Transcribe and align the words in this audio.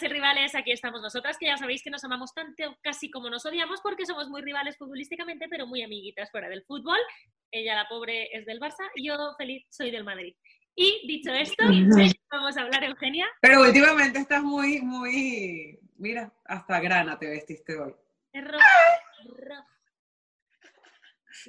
y 0.00 0.08
rivales, 0.08 0.54
aquí 0.54 0.70
estamos 0.72 1.02
nosotras, 1.02 1.36
que 1.36 1.46
ya 1.46 1.56
sabéis 1.58 1.82
que 1.82 1.90
nos 1.90 2.04
amamos 2.04 2.32
tanto 2.32 2.78
casi 2.82 3.10
como 3.10 3.28
nos 3.28 3.44
odiamos, 3.44 3.80
porque 3.82 4.06
somos 4.06 4.28
muy 4.28 4.40
rivales 4.40 4.78
futbolísticamente, 4.78 5.48
pero 5.50 5.66
muy 5.66 5.82
amiguitas 5.82 6.30
fuera 6.30 6.48
del 6.48 6.62
fútbol. 6.64 6.98
Ella, 7.50 7.74
la 7.74 7.88
pobre, 7.88 8.34
es 8.34 8.46
del 8.46 8.60
Barça, 8.60 8.88
y 8.94 9.08
yo, 9.08 9.34
feliz, 9.36 9.66
soy 9.70 9.90
del 9.90 10.04
Madrid. 10.04 10.34
Y 10.74 11.06
dicho 11.06 11.32
esto, 11.32 11.64
vamos 12.30 12.56
a 12.56 12.62
hablar, 12.62 12.84
Eugenia. 12.84 13.26
Pero 13.42 13.60
últimamente 13.60 14.20
estás 14.20 14.42
muy, 14.42 14.80
muy. 14.80 15.78
Mira, 15.98 16.32
hasta 16.46 16.80
grana 16.80 17.18
te 17.18 17.28
vestiste 17.28 17.78
hoy. 17.78 17.94
Es 18.32 18.44
rojo. 18.44 18.64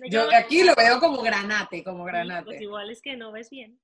Yo 0.10 0.28
aquí 0.36 0.64
lo 0.64 0.76
veo 0.76 1.00
como 1.00 1.22
granate, 1.22 1.84
como 1.84 2.04
Pues 2.04 2.14
granate. 2.14 2.62
igual 2.62 2.90
es 2.90 3.02
que 3.02 3.16
no 3.16 3.32
ves 3.32 3.50
bien. 3.50 3.80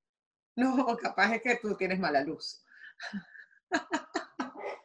No, 0.56 0.96
capaz 0.96 1.34
es 1.34 1.42
que 1.42 1.56
tú 1.56 1.76
tienes 1.76 1.98
mala 1.98 2.22
luz. 2.22 2.62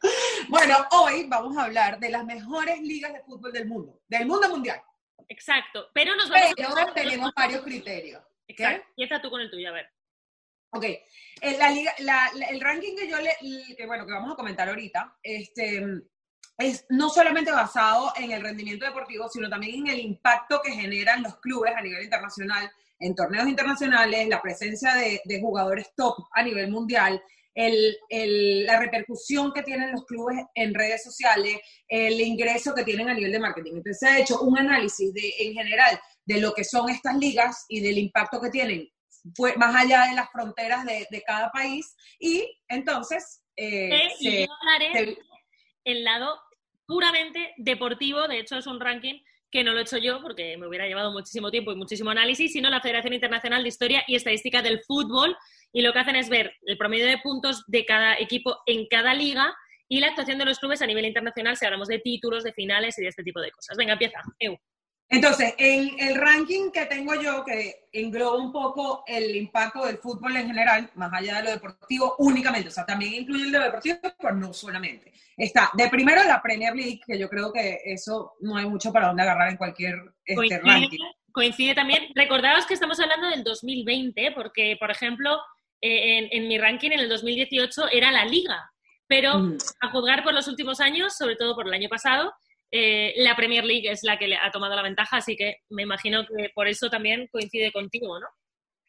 Bueno, 0.49 0.77
hoy 0.91 1.25
vamos 1.27 1.57
a 1.57 1.63
hablar 1.63 1.99
de 1.99 2.09
las 2.09 2.23
mejores 2.23 2.80
ligas 2.81 3.13
de 3.13 3.21
fútbol 3.23 3.52
del 3.52 3.67
mundo, 3.67 3.99
del 4.08 4.25
mundo 4.27 4.48
mundial. 4.49 4.81
Exacto. 5.27 5.88
Pero 5.94 6.16
nos 6.16 6.30
vamos 6.30 6.53
Pero 6.55 6.77
a... 6.77 6.94
tenemos 6.94 7.31
varios 7.35 7.63
criterios. 7.63 8.21
Exacto. 8.48 8.85
Empieza 8.89 9.21
tú 9.21 9.30
con 9.31 9.41
el 9.41 9.49
tuyo, 9.49 9.70
a 9.70 9.73
ver. 9.73 9.89
Ok, 10.71 10.85
la 11.58 11.70
liga, 11.71 11.94
la- 11.99 12.30
la- 12.35 12.45
el 12.48 12.59
ranking 12.61 12.95
que 12.95 13.08
yo 13.08 13.17
le, 13.20 13.31
que 13.75 13.85
bueno, 13.85 14.05
que 14.05 14.11
vamos 14.11 14.34
a 14.34 14.35
comentar 14.35 14.67
ahorita, 14.67 15.17
este, 15.23 15.84
es 16.58 16.86
no 16.89 17.09
solamente 17.09 17.52
basado 17.52 18.13
en 18.17 18.31
el 18.31 18.41
rendimiento 18.41 18.86
deportivo, 18.86 19.30
sino 19.30 19.49
también 19.49 19.88
en 19.88 19.94
el 19.94 19.99
impacto 19.99 20.61
que 20.61 20.72
generan 20.73 21.23
los 21.23 21.39
clubes 21.39 21.73
a 21.75 21.81
nivel 21.81 22.03
internacional, 22.03 22.70
en 22.99 23.16
torneos 23.16 23.47
internacionales, 23.47 24.27
la 24.27 24.41
presencia 24.41 24.94
de, 24.95 25.22
de 25.23 25.39
jugadores 25.41 25.94
top 25.95 26.27
a 26.33 26.44
nivel 26.44 26.70
mundial, 26.70 27.22
el- 27.56 27.98
el- 28.09 28.66
la 28.66 28.80
repercusión 28.80 29.52
que 29.53 29.64
tienen 29.64 29.92
los 29.94 30.06
clubes 30.06 30.38
en 30.53 30.73
redes 30.73 31.03
sociales, 31.03 31.56
el 31.88 32.20
ingreso 32.22 32.75
que 32.75 32.84
tienen 32.84 33.09
a 33.09 33.14
nivel 33.14 33.31
de 33.31 33.39
marketing. 33.39 33.72
Entonces 33.78 33.98
se 34.00 34.08
ha 34.08 34.20
hecho 34.20 34.42
un 34.42 34.58
análisis 34.59 35.14
de, 35.14 35.34
en 35.39 35.53
general 35.53 36.00
de 36.26 36.42
lo 36.42 36.53
que 36.53 36.64
son 36.64 36.89
estas 36.89 37.17
ligas 37.17 37.66
y 37.70 37.80
del 37.80 37.98
impacto 37.98 38.39
que 38.42 38.50
tienen 38.50 38.89
fue 39.36 39.56
más 39.58 39.76
allá 39.76 40.06
de 40.08 40.16
las 40.16 40.30
fronteras 40.31 40.86
de, 40.86 41.08
de 41.09 41.22
cada 41.23 41.50
país 41.52 41.95
y 42.20 42.48
entonces 42.67 43.42
eh, 43.56 43.89
Eh, 43.95 44.08
y 44.20 44.23
se- 44.30 44.45
yo 44.45 44.48
hablaré 44.61 44.94
se- 45.16 45.17
el 45.86 46.03
lado 46.03 46.38
puramente 46.86 47.53
deportivo. 47.58 48.28
De 48.28 48.39
hecho, 48.39 48.58
es 48.58 48.67
un 48.67 48.80
ranking 48.80 49.16
que 49.56 49.64
no 49.64 49.72
lo 49.72 49.80
he 49.80 49.84
hecho 49.84 49.98
yo 49.98 50.22
porque 50.22 50.58
me 50.58 50.67
hubiera 50.67 50.86
llevado 50.86 51.14
muchísimo 51.14 51.50
tiempo 51.50 51.72
y 51.72 51.78
muchísimo 51.78 52.09
análisis, 52.09 52.52
sino 52.52 52.70
la 52.70 52.81
Federación 52.81 53.14
Internacional 53.14 53.64
de 53.64 53.70
Historia 53.70 54.03
y 54.06 54.16
Estadística 54.16 54.61
del 54.61 54.81
Fútbol. 54.86 55.34
Y 55.72 55.81
lo 55.81 55.94
que 55.94 56.00
hacen 56.00 56.17
es 56.17 56.28
ver 56.28 56.52
el 56.66 56.78
promedio 56.78 57.06
de 57.06 57.20
puntos 57.20 57.64
de 57.67 57.86
cada 57.86 58.16
equipo 58.20 58.58
en 58.66 58.86
cada 58.88 59.14
liga 59.14 59.56
y 59.88 60.02
la 60.02 60.08
actuación 60.08 60.39
de 60.39 60.45
los 60.45 60.59
clubes 60.59 60.81
a 60.81 60.88
nivel 60.88 61.06
internacional, 61.06 61.56
si 61.56 61.66
hablamos 61.66 61.88
de 61.88 62.00
títulos, 62.00 62.44
de 62.44 62.52
finales 62.52 63.00
y 63.00 63.03
de 63.03 63.08
este 63.08 63.23
tipo 63.23 63.39
de 63.39 63.52
cosas. 63.52 63.78
Venga, 63.78 63.94
empieza. 63.94 64.20
Eu. 64.39 64.58
Entonces 65.08 65.53
en 65.58 66.00
el 66.00 66.16
ranking 66.16 66.72
que 66.72 66.86
tengo 66.86 67.14
yo 67.22 67.44
que 67.44 67.88
engloba 67.92 68.38
un 68.38 68.52
poco 68.52 69.03
el 69.08 69.36
impacto 69.36 69.86
del 69.86 69.98
fútbol 69.98 70.36
en 70.36 70.48
general 70.48 70.89
más 70.95 71.14
allá 71.14 71.38
de 71.38 71.44
lo 71.44 71.52
deportivo 71.52 72.16
únicamente 72.20 72.70
o 72.70 72.72
sea 72.72 72.86
también 72.86 73.14
incluye 73.14 73.50
lo 73.50 73.61
deportivo 73.61 73.98
pero 74.20 74.36
no 74.36 74.53
solamente 74.53 75.14
está 75.38 75.70
de 75.73 75.89
primero 75.89 76.23
la 76.23 76.42
Premier 76.42 76.76
League 76.76 77.02
que 77.06 77.20
yo 77.20 77.30
creo 77.30 77.53
que 77.53 77.81
eso 77.86 78.33
no 78.42 78.58
hay 78.58 78.67
mucho 78.67 78.92
para 78.92 79.08
dónde 79.08 79.23
agarrar 79.23 79.50
en 79.50 79.58
cualquier 79.58 79.95
este, 80.26 80.36
Coincide, 80.36 80.61
ranking 80.61 81.00
coincide 81.36 81.76
también. 81.76 82.08
Recordaos 82.16 82.66
que 82.66 82.73
estamos 82.73 83.00
hablando 83.00 83.28
del 83.28 83.44
2020, 83.44 84.31
porque, 84.31 84.78
por 84.80 84.89
ejemplo, 84.89 85.38
eh, 85.81 86.17
en, 86.17 86.28
en 86.31 86.48
mi 86.48 86.58
ranking 86.58 86.92
en 86.92 87.02
el 87.02 87.09
2018 87.09 87.89
era 87.92 88.11
la 88.11 88.26
liga, 88.26 88.72
pero 89.06 89.38
Mm. 89.38 89.58
a 89.81 89.92
juzgar 89.92 90.23
por 90.23 90.33
los 90.33 90.48
últimos 90.48 90.80
años, 90.80 91.16
sobre 91.16 91.36
todo 91.36 91.54
por 91.54 91.67
el 91.67 91.73
año 91.73 91.89
pasado, 91.89 92.33
eh, 92.71 93.14
la 93.17 93.36
Premier 93.36 93.64
League 93.64 93.89
es 93.89 94.02
la 94.03 94.17
que 94.17 94.27
le 94.27 94.37
ha 94.37 94.52
tomado 94.52 94.76
la 94.76 94.81
ventaja, 94.83 95.17
así 95.17 95.36
que 95.36 95.58
me 95.70 95.83
imagino 95.83 96.26
que 96.26 96.49
por 96.53 96.67
eso 96.67 96.89
también 96.89 97.27
coincide 97.31 97.71
contigo, 97.71 98.20
¿no? 98.20 98.27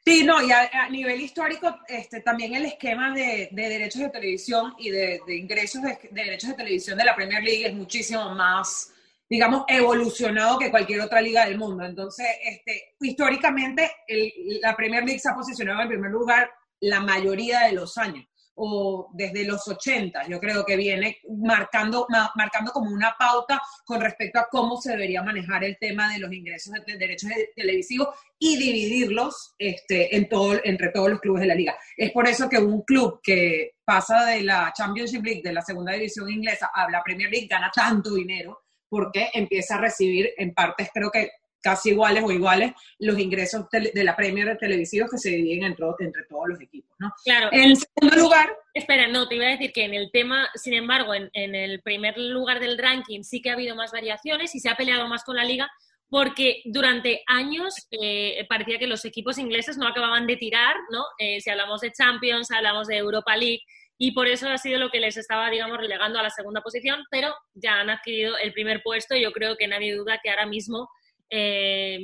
Sí, 0.05 0.23
no, 0.23 0.41
y 0.41 0.53
a, 0.53 0.71
a 0.73 0.89
nivel 0.89 1.21
histórico, 1.21 1.79
este, 1.89 2.21
también 2.21 2.55
el 2.55 2.65
esquema 2.65 3.13
de, 3.13 3.49
de 3.51 3.69
derechos 3.69 4.03
de 4.03 4.11
televisión 4.11 4.75
y 4.79 4.91
de, 4.91 5.21
de 5.27 5.37
ingresos 5.37 5.83
de, 5.83 5.99
de 6.11 6.25
derechos 6.25 6.51
de 6.51 6.57
televisión 6.57 6.97
de 6.97 7.05
la 7.05 7.17
Premier 7.17 7.43
League 7.43 7.67
es 7.67 7.75
muchísimo 7.75 8.33
más, 8.35 8.93
digamos, 9.29 9.65
evolucionado 9.67 10.61
que 10.61 10.71
cualquier 10.71 11.01
otra 11.01 11.21
liga 11.21 11.45
del 11.47 11.59
mundo. 11.59 11.85
Entonces, 11.85 12.27
este, 12.45 12.95
históricamente, 13.01 13.91
el- 14.07 14.33
la 14.63 14.77
Premier 14.77 15.03
League 15.05 15.19
se 15.19 15.29
ha 15.29 15.35
posicionado 15.35 15.83
en 15.83 15.89
primer 15.89 16.11
lugar 16.13 16.51
la 16.81 17.01
mayoría 17.01 17.63
de 17.63 17.73
los 17.73 17.99
años, 17.99 18.25
o 18.57 19.09
desde 19.13 19.45
los 19.45 19.67
80, 19.69 20.27
yo 20.29 20.41
creo 20.41 20.65
que 20.65 20.77
viene 20.77 21.19
marcando, 21.39 22.07
ma- 22.09 22.33
marcando 22.37 22.73
como 22.73 22.91
una 22.91 23.15
pauta 23.19 23.61
con 23.85 24.01
respecto 24.01 24.39
a 24.39 24.49
cómo 24.51 24.81
se 24.81 24.93
debería 24.93 25.23
manejar 25.23 25.63
el 25.65 25.77
tema 25.79 26.13
de 26.13 26.19
los 26.21 26.33
ingresos 26.33 26.73
de, 26.73 26.81
de 26.93 26.99
derechos 26.99 27.29
de- 27.31 27.51
televisivos 27.55 28.09
y 28.39 28.57
dividirlos 28.57 29.55
este, 29.59 30.17
en 30.17 30.29
todo, 30.29 30.59
entre 30.65 30.91
todos 30.91 31.11
los 31.11 31.21
clubes 31.21 31.43
de 31.43 31.49
la 31.49 31.55
liga. 31.55 31.77
Es 31.97 32.11
por 32.13 32.27
eso 32.29 32.49
que 32.49 32.59
un 32.59 32.83
club 32.83 33.21
que 33.23 33.73
pasa 33.85 34.25
de 34.27 34.43
la 34.43 34.73
Championship 34.77 35.23
League, 35.25 35.43
de 35.45 35.53
la 35.53 35.63
segunda 35.63 35.93
división 35.93 36.31
inglesa, 36.31 36.71
a 36.75 36.91
la 36.91 37.03
Premier 37.03 37.31
League, 37.31 37.47
gana 37.49 37.71
tanto 37.75 38.15
dinero 38.15 38.61
porque 38.89 39.31
empieza 39.35 39.77
a 39.77 39.81
recibir 39.81 40.31
en 40.37 40.55
partes, 40.55 40.89
creo 40.95 41.11
que 41.11 41.31
casi 41.67 41.91
iguales 41.91 42.23
o 42.25 42.31
iguales, 42.31 42.73
los 43.01 43.19
ingresos 43.19 43.67
de 43.73 44.05
la 44.05 44.15
Premier 44.15 44.47
de 44.47 44.55
televisivos 44.55 45.11
que 45.11 45.19
se 45.19 45.31
dividen 45.31 45.65
entre, 45.65 45.85
entre 45.99 46.23
todos 46.29 46.45
los 46.47 46.61
equipos. 46.61 46.95
¿no? 47.01 47.13
Claro. 47.25 47.49
En 47.51 47.75
segundo 47.75 48.17
lugar, 48.23 48.57
Espera, 48.73 49.09
no, 49.09 49.27
te 49.27 49.35
iba 49.35 49.47
a 49.47 49.51
decir 49.51 49.73
que 49.73 49.85
en 49.85 49.95
el 49.95 50.11
tema, 50.13 50.49
sin 50.55 50.75
embargo, 50.75 51.13
en, 51.13 51.29
en 51.33 51.57
el 51.57 51.83
primer 51.83 52.17
lugar 52.17 52.61
del 52.61 52.79
ranking 52.79 53.25
sí 53.25 53.43
que 53.43 53.51
ha 53.51 53.55
habido 53.55 53.75
más 53.75 53.91
variaciones 53.91 54.55
y 54.55 54.61
se 54.61 54.69
ha 54.69 54.77
peleado 54.77 55.09
más 55.09 55.25
con 55.25 55.35
la 55.35 55.45
liga 55.45 55.69
porque 56.09 56.63
durante 56.67 57.25
años 57.27 57.75
eh, 57.91 58.47
parecía 58.49 58.79
que 58.79 58.87
los 58.87 59.05
equipos 59.05 59.39
ingleses 59.39 59.77
no 59.77 59.89
acababan 59.89 60.29
de 60.29 60.37
tirar, 60.37 60.77
¿no? 60.93 61.05
Eh, 61.19 61.41
si 61.41 61.51
hablamos 61.51 61.81
de 61.81 61.91
Champions, 61.91 62.53
hablamos 62.53 62.87
de 62.87 62.99
Europa 62.99 63.37
League 63.37 63.63
y 63.99 64.13
por 64.13 64.29
eso 64.29 64.49
ha 64.49 64.59
sido 64.59 64.79
lo 64.79 64.91
que 64.91 65.01
les 65.01 65.17
estaba, 65.17 65.51
digamos, 65.51 65.79
relegando 65.79 66.19
a 66.19 66.23
la 66.23 66.31
segunda 66.31 66.61
posición, 66.61 67.05
pero 67.11 67.35
ya 67.55 67.81
han 67.81 67.91
adquirido 67.91 68.37
el 68.37 68.53
primer 68.53 68.83
puesto 68.83 69.17
y 69.17 69.23
yo 69.23 69.33
creo 69.33 69.57
que 69.57 69.67
nadie 69.67 69.95
duda 69.95 70.21
que 70.23 70.31
ahora 70.31 70.47
mismo, 70.47 70.89
eh, 71.31 71.99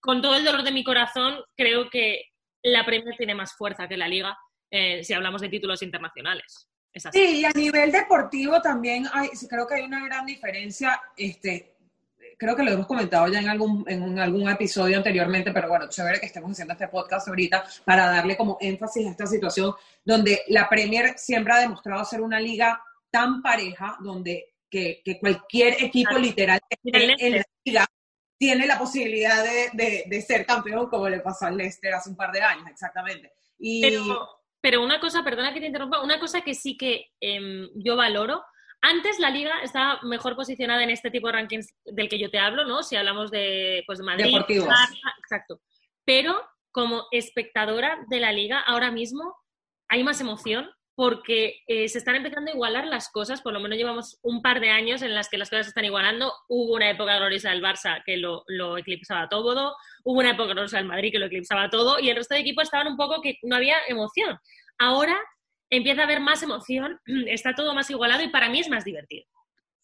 con 0.00 0.20
todo 0.20 0.36
el 0.36 0.44
dolor 0.44 0.62
de 0.62 0.72
mi 0.72 0.84
corazón, 0.84 1.36
creo 1.56 1.88
que 1.90 2.24
la 2.62 2.84
Premier 2.84 3.16
tiene 3.16 3.34
más 3.34 3.54
fuerza 3.54 3.88
que 3.88 3.96
la 3.96 4.08
liga 4.08 4.36
eh, 4.70 5.04
si 5.04 5.12
hablamos 5.12 5.40
de 5.40 5.48
títulos 5.48 5.82
internacionales. 5.82 6.68
Es 6.92 7.06
así. 7.06 7.18
Sí, 7.18 7.40
y 7.40 7.44
a 7.44 7.50
nivel 7.50 7.90
deportivo 7.90 8.60
también 8.60 9.06
hay, 9.12 9.28
creo 9.48 9.66
que 9.66 9.74
hay 9.74 9.82
una 9.84 10.04
gran 10.04 10.26
diferencia, 10.26 11.00
este, 11.16 11.76
creo 12.38 12.54
que 12.54 12.62
lo 12.62 12.72
hemos 12.72 12.86
comentado 12.86 13.28
ya 13.28 13.40
en 13.40 13.48
algún, 13.48 13.84
en 13.88 14.18
algún 14.18 14.48
episodio 14.48 14.96
anteriormente, 14.96 15.52
pero 15.52 15.68
bueno, 15.68 15.88
chévere 15.88 16.20
que 16.20 16.26
estemos 16.26 16.50
haciendo 16.52 16.72
este 16.72 16.88
podcast 16.88 17.28
ahorita 17.28 17.64
para 17.84 18.06
darle 18.06 18.36
como 18.36 18.58
énfasis 18.60 19.06
a 19.06 19.10
esta 19.10 19.26
situación 19.26 19.74
donde 20.04 20.42
la 20.48 20.68
Premier 20.68 21.18
siempre 21.18 21.52
ha 21.54 21.60
demostrado 21.60 22.04
ser 22.04 22.20
una 22.20 22.40
liga 22.40 22.82
tan 23.10 23.42
pareja, 23.42 23.96
donde 24.00 24.54
que, 24.68 25.02
que 25.04 25.18
cualquier 25.18 25.82
equipo 25.84 26.10
Claro. 26.10 26.24
literal 26.24 26.60
en 26.84 27.36
la 27.36 27.44
liga 27.64 27.86
tiene 28.42 28.66
la 28.66 28.76
posibilidad 28.76 29.44
de, 29.44 29.70
de- 29.72 30.04
de 30.08 30.20
ser 30.20 30.44
campeón, 30.44 30.88
como 30.88 31.08
le 31.08 31.20
pasó 31.20 31.46
al 31.46 31.56
Leicester 31.56 31.94
hace 31.94 32.10
un 32.10 32.16
par 32.16 32.32
de 32.32 32.40
años, 32.42 32.66
exactamente. 32.68 33.30
Y, 33.56 33.80
Pero, 33.80 34.28
pero 34.60 34.82
una 34.82 34.98
cosa, 34.98 35.22
perdona 35.22 35.54
que 35.54 35.60
te 35.60 35.66
interrumpa, 35.66 36.02
una 36.02 36.18
cosa 36.18 36.40
que 36.40 36.52
sí 36.54 36.76
que 36.76 37.06
em, 37.20 37.68
yo 37.76 37.94
valoro. 37.94 38.42
Antes 38.80 39.20
la 39.20 39.30
liga 39.30 39.62
estaba 39.62 40.00
mejor 40.02 40.34
posicionada 40.34 40.82
en 40.82 40.90
este 40.90 41.08
tipo 41.12 41.28
de 41.28 41.34
rankings 41.34 41.68
del 41.84 42.08
que 42.08 42.18
yo 42.18 42.30
te 42.32 42.40
hablo, 42.40 42.64
¿no? 42.64 42.82
Si 42.82 42.96
hablamos 42.96 43.30
de, 43.30 43.84
pues, 43.86 44.00
de 44.00 44.04
Madrid, 44.04 44.24
Deportivos. 44.24 44.66
Barça, 44.68 45.12
exacto. 45.20 45.60
Pero 46.04 46.34
como 46.72 47.04
espectadora 47.12 47.96
de 48.08 48.18
la 48.18 48.32
liga, 48.32 48.58
ahora 48.58 48.90
mismo 48.90 49.36
hay 49.88 50.02
más 50.02 50.20
emoción 50.20 50.68
porque 50.94 51.62
eh, 51.66 51.88
se 51.88 51.98
están 51.98 52.16
empezando 52.16 52.50
a 52.50 52.54
igualar 52.54 52.86
las 52.86 53.10
cosas, 53.10 53.40
por 53.40 53.52
lo 53.52 53.60
menos 53.60 53.78
llevamos 53.78 54.18
un 54.22 54.42
par 54.42 54.60
de 54.60 54.70
años 54.70 55.02
en 55.02 55.14
las 55.14 55.28
que 55.28 55.38
las 55.38 55.48
cosas 55.48 55.66
se 55.66 55.70
están 55.70 55.84
igualando. 55.84 56.32
Hubo 56.48 56.74
una 56.74 56.90
época 56.90 57.16
gloriosa 57.16 57.50
del 57.50 57.62
Barça 57.62 58.02
que 58.04 58.16
lo, 58.18 58.44
lo 58.46 58.76
eclipsaba 58.76 59.28
todo, 59.28 59.74
hubo 60.04 60.20
una 60.20 60.30
época 60.30 60.52
gloriosa 60.52 60.76
del 60.76 60.86
Madrid 60.86 61.12
que 61.12 61.18
lo 61.18 61.26
eclipsaba 61.26 61.70
todo 61.70 61.98
y 61.98 62.10
el 62.10 62.16
resto 62.16 62.34
de 62.34 62.40
equipos 62.40 62.64
estaban 62.64 62.88
un 62.88 62.96
poco 62.96 63.22
que 63.22 63.38
no 63.42 63.56
había 63.56 63.76
emoción. 63.88 64.38
Ahora 64.78 65.18
empieza 65.70 66.02
a 66.02 66.04
haber 66.04 66.20
más 66.20 66.42
emoción, 66.42 67.00
está 67.26 67.54
todo 67.54 67.74
más 67.74 67.88
igualado 67.90 68.22
y 68.22 68.28
para 68.28 68.48
mí 68.48 68.60
es 68.60 68.68
más 68.68 68.84
divertido. 68.84 69.26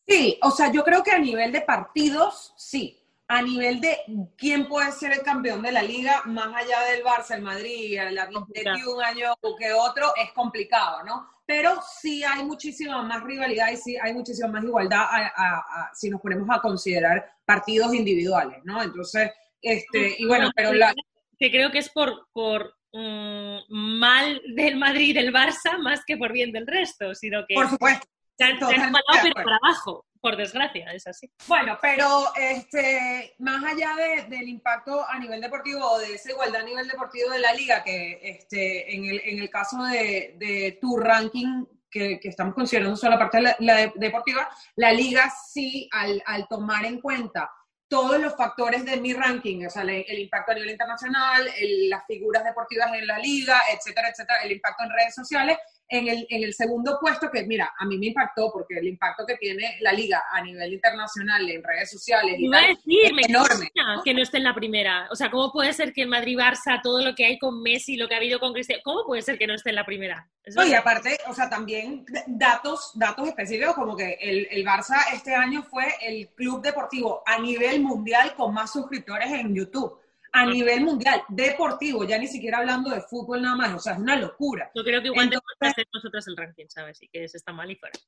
Sí, 0.06 0.38
o 0.42 0.50
sea, 0.50 0.72
yo 0.72 0.84
creo 0.84 1.02
que 1.02 1.10
a 1.10 1.18
nivel 1.18 1.52
de 1.52 1.60
partidos, 1.60 2.54
sí. 2.56 2.97
A 3.30 3.42
nivel 3.42 3.80
de 3.80 3.98
quién 4.38 4.66
puede 4.68 4.90
ser 4.92 5.12
el 5.12 5.22
campeón 5.22 5.60
de 5.62 5.70
la 5.70 5.82
liga, 5.82 6.22
más 6.24 6.46
allá 6.54 6.80
del 6.90 7.04
Barça, 7.04 7.34
el 7.36 7.42
Madrid, 7.42 7.98
el 7.98 8.18
Atlético 8.18 8.94
un 8.96 9.02
año 9.04 9.34
que 9.58 9.72
otro, 9.72 10.14
es 10.16 10.32
complicado, 10.32 11.02
¿no? 11.04 11.28
Pero 11.44 11.78
sí 12.00 12.24
hay 12.24 12.42
muchísima 12.44 13.02
más 13.02 13.22
rivalidad 13.22 13.70
y 13.70 13.76
sí 13.76 13.96
hay 14.00 14.14
muchísima 14.14 14.48
más 14.48 14.64
igualdad 14.64 15.00
a- 15.02 15.32
a- 15.36 15.58
a- 15.58 15.90
si 15.94 16.08
nos 16.10 16.20
ponemos 16.20 16.48
a 16.50 16.60
considerar 16.60 17.30
partidos 17.44 17.92
individuales, 17.94 18.58
¿no? 18.64 18.82
Entonces, 18.82 19.30
este, 19.60 20.16
y 20.18 20.26
bueno, 20.26 20.50
pero 20.56 20.72
la, 20.72 20.94
Que 21.38 21.50
creo 21.50 21.70
que 21.70 21.78
es 21.78 21.88
por, 21.90 22.28
por 22.32 22.74
mm, 22.92 23.58
mal 23.68 24.40
del 24.54 24.76
Madrid 24.76 25.10
y 25.10 25.12
del 25.12 25.32
Barça 25.32 25.78
más 25.78 26.02
que 26.06 26.16
por 26.16 26.32
bien 26.32 26.50
del 26.52 26.66
resto, 26.66 27.14
sino 27.14 27.44
que... 27.46 27.54
por 27.54 27.68
supuesto, 27.68 28.06
Se 28.38 28.44
han, 28.44 28.58
pero 28.58 29.34
para 29.34 29.56
abajo, 29.56 30.06
por 30.20 30.36
desgracia, 30.36 30.86
es 30.92 31.06
así. 31.06 31.30
Bueno, 31.48 31.76
pero 31.82 32.24
este, 32.36 33.34
más 33.38 33.64
allá 33.64 33.94
del 34.28 34.48
impacto 34.48 35.04
a 35.08 35.18
nivel 35.18 35.40
deportivo 35.40 35.84
o 35.84 35.98
de 35.98 36.14
esa 36.14 36.30
igualdad 36.30 36.62
a 36.62 36.64
nivel 36.64 36.86
deportivo 36.86 37.30
de 37.30 37.40
la 37.40 37.52
liga, 37.52 37.82
que 37.82 38.20
este, 38.22 38.94
en, 38.94 39.06
el, 39.06 39.20
en 39.24 39.38
el 39.40 39.50
caso 39.50 39.82
de, 39.84 40.36
de 40.38 40.78
tu 40.80 40.96
ranking 40.96 41.64
que, 41.90 42.20
estamos 42.22 42.54
considerando 42.54 42.96
solo 42.96 43.12
la 43.12 43.18
parte 43.18 43.38
de 43.38 43.54
la, 43.60 43.92
deportiva, 43.94 44.48
la 44.76 44.92
liga 44.92 45.30
sí, 45.30 45.88
al, 45.92 46.22
al, 46.26 46.46
tomar 46.46 46.84
en 46.84 47.00
cuenta 47.00 47.50
todos 47.88 48.20
los 48.20 48.36
factores 48.36 48.84
de 48.84 48.98
mi 48.98 49.14
ranking, 49.14 49.66
o 49.66 49.70
sea, 49.70 49.82
el, 49.82 50.18
impacto 50.18 50.52
a 50.52 50.54
nivel 50.54 50.70
internacional, 50.70 51.48
las 51.88 52.04
figuras 52.06 52.44
deportivas 52.44 52.92
en 52.92 53.06
la 53.06 53.18
liga, 53.18 53.62
etcétera, 53.72 54.10
etcétera, 54.10 54.40
el 54.44 54.52
impacto 54.52 54.84
en 54.84 54.90
redes 54.90 55.14
sociales, 55.14 55.56
en 55.88 56.08
el, 56.08 56.26
en 56.28 56.44
el 56.44 56.54
segundo 56.54 56.98
puesto, 57.00 57.30
que 57.30 57.44
mira, 57.44 57.72
a 57.78 57.84
mí 57.86 57.98
me 57.98 58.06
impactó 58.06 58.50
porque 58.52 58.78
el 58.78 58.88
impacto 58.88 59.24
que 59.26 59.36
tiene 59.36 59.76
la 59.80 59.92
liga 59.92 60.22
a 60.30 60.42
nivel 60.42 60.74
internacional 60.74 61.48
en 61.48 61.62
redes 61.62 61.90
sociales 61.90 62.36
y 62.38 62.50
tal, 62.50 62.66
decir, 62.66 63.00
es 63.04 63.28
enorme. 63.28 63.70
Que 64.04 64.12
no 64.12 64.22
esté 64.22 64.36
en 64.38 64.44
la 64.44 64.54
primera. 64.54 65.08
O 65.10 65.16
sea, 65.16 65.30
¿cómo 65.30 65.50
puede 65.50 65.72
ser 65.72 65.92
que 65.92 66.02
en 66.02 66.10
Madrid-Barça, 66.10 66.80
todo 66.82 67.02
lo 67.02 67.14
que 67.14 67.24
hay 67.24 67.38
con 67.38 67.62
Messi, 67.62 67.96
lo 67.96 68.06
que 68.06 68.14
ha 68.14 68.18
habido 68.18 68.38
con 68.38 68.52
Cristiano, 68.52 68.82
¿cómo 68.84 69.04
puede 69.06 69.22
ser 69.22 69.38
que 69.38 69.46
no 69.46 69.54
esté 69.54 69.70
en 69.70 69.76
la 69.76 69.86
primera? 69.86 70.28
No, 70.54 70.66
y 70.66 70.74
aparte, 70.74 71.18
o 71.26 71.34
sea, 71.34 71.48
también 71.48 72.04
datos, 72.26 72.92
datos 72.94 73.28
específicos, 73.28 73.74
como 73.74 73.96
que 73.96 74.18
el, 74.20 74.48
el 74.50 74.64
Barça 74.64 74.96
este 75.12 75.34
año 75.34 75.62
fue 75.62 75.84
el 76.02 76.28
club 76.28 76.62
deportivo 76.62 77.22
a 77.26 77.38
nivel 77.38 77.80
mundial 77.80 78.34
con 78.34 78.52
más 78.52 78.72
suscriptores 78.72 79.30
en 79.30 79.54
YouTube 79.54 79.98
a 80.32 80.46
nivel 80.46 80.82
mundial, 80.82 81.22
deportivo, 81.28 82.04
ya 82.04 82.18
ni 82.18 82.26
siquiera 82.26 82.58
hablando 82.58 82.90
de 82.90 83.00
fútbol 83.00 83.42
nada 83.42 83.56
más, 83.56 83.74
o 83.74 83.78
sea, 83.78 83.94
es 83.94 83.98
una 83.98 84.16
locura. 84.16 84.70
Yo 84.74 84.84
creo 84.84 85.00
que 85.00 85.08
igual 85.08 85.28
tenemos 85.28 85.44
que 85.60 85.66
hacer 85.66 85.86
nosotros 85.92 86.26
el 86.28 86.36
ranking, 86.36 86.66
¿sabes? 86.68 87.02
Y 87.02 87.08
que 87.08 87.24
eso 87.24 87.36
está 87.36 87.52
mal 87.52 87.70
y 87.70 87.76
fuera. 87.76 87.98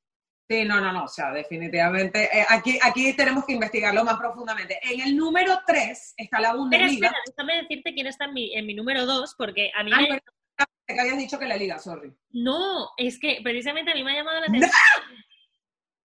Sí, 0.51 0.65
no, 0.65 0.81
no, 0.81 0.93
no, 0.93 1.05
o 1.05 1.09
sea, 1.09 1.31
definitivamente, 1.31 2.25
eh, 2.25 2.45
aquí, 2.49 2.77
aquí 2.83 3.13
tenemos 3.15 3.45
que 3.45 3.53
investigarlo 3.53 4.03
más 4.05 4.17
profundamente. 4.19 4.81
En 4.83 5.01
el 5.01 5.17
número 5.17 5.61
3 5.65 6.15
está 6.17 6.41
la 6.41 6.55
Bundesliga. 6.55 7.07
Espera, 7.07 7.23
espera, 7.25 7.47
déjame 7.47 7.63
decirte 7.63 7.95
quién 7.95 8.07
está 8.09 8.25
en 8.25 8.35
mi, 8.35 8.55
en 8.57 8.67
mi 8.67 8.75
número 8.75 9.07
2, 9.07 9.37
porque 9.39 9.71
a 9.73 9.85
mí 9.85 9.93
ah, 9.95 10.01
me... 10.01 10.21
que 10.89 11.01
habías 11.01 11.19
dicho 11.19 11.39
que 11.39 11.47
la 11.47 11.57
liga, 11.57 11.79
sorry. 11.79 12.13
No, 12.31 12.91
es 12.97 13.21
que 13.21 13.39
precisamente 13.45 13.93
a 13.93 13.95
mí 13.95 14.03
me 14.03 14.11
ha 14.11 14.17
llamado 14.17 14.41
la 14.41 14.47
atención. 14.47 14.73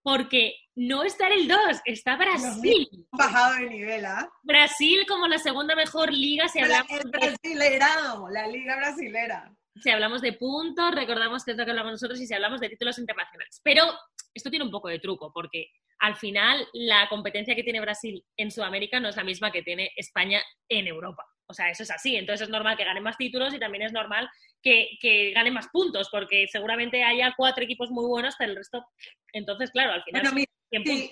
Porque 0.06 0.54
no 0.76 1.04
está 1.04 1.26
en 1.26 1.34
el 1.34 1.48
2, 1.48 1.60
está 1.84 2.16
Brasil. 2.16 2.88
Bajado 3.12 3.56
de 3.56 3.70
nivel, 3.72 4.06
¿ah? 4.06 4.30
Brasil 4.44 5.04
como 5.08 5.28
la 5.28 5.40
segunda 5.40 5.76
mejor 5.76 6.14
liga 6.14 6.48
si 6.48 6.60
hablamos 6.60 6.92
el 6.92 7.10
brasileirado, 7.10 8.30
la 8.30 8.46
liga 8.46 8.76
brasilera. 8.76 9.52
Si 9.82 9.90
hablamos 9.90 10.22
de 10.22 10.34
puntos, 10.34 10.94
recordamos 10.94 11.44
que 11.44 11.52
es 11.52 11.58
lo 11.58 11.66
que 11.66 11.72
hablamos 11.72 11.94
nosotros 11.94 12.22
y 12.22 12.28
si 12.28 12.36
hablamos 12.36 12.60
de 12.60 12.70
títulos 12.70 13.00
internacionales. 13.00 13.60
Pero 13.64 13.84
esto 14.32 14.52
tiene 14.52 14.64
un 14.64 14.72
poco 14.72 14.90
de 14.90 15.00
truco 15.00 15.32
porque 15.34 15.72
al 15.98 16.16
final 16.18 16.68
la 16.74 17.10
competencia 17.10 17.56
que 17.56 17.64
tiene 17.64 17.82
Brasil 17.82 18.24
en 18.38 18.52
Sudamérica 18.52 19.00
no 19.00 19.10
es 19.10 19.16
la 19.16 19.24
misma 19.24 19.52
que 19.52 19.64
tiene 19.64 19.92
España 19.96 20.40
en 20.70 20.86
Europa. 20.86 21.26
O 21.48 21.54
sea, 21.54 21.70
eso 21.70 21.84
es 21.84 21.92
así. 21.92 22.16
Entonces 22.16 22.48
es 22.48 22.52
normal 22.52 22.78
que 22.78 22.86
gane 22.86 23.02
más 23.02 23.18
títulos 23.18 23.54
y 23.54 23.60
también 23.60 23.84
es 23.84 23.94
normal 23.94 24.30
que, 24.62 24.98
que 25.00 25.32
gane 25.32 25.52
más 25.52 25.68
puntos, 25.68 26.10
porque 26.10 26.48
seguramente 26.52 27.04
haya 27.04 27.34
cuatro 27.38 27.64
equipos 27.64 27.92
muy 27.92 28.06
buenos, 28.06 28.36
pero 28.38 28.52
el 28.52 28.58
resto. 28.58 28.86
Entonces, 29.32 29.70
claro, 29.72 29.94
al 29.94 30.04
final. 30.04 30.48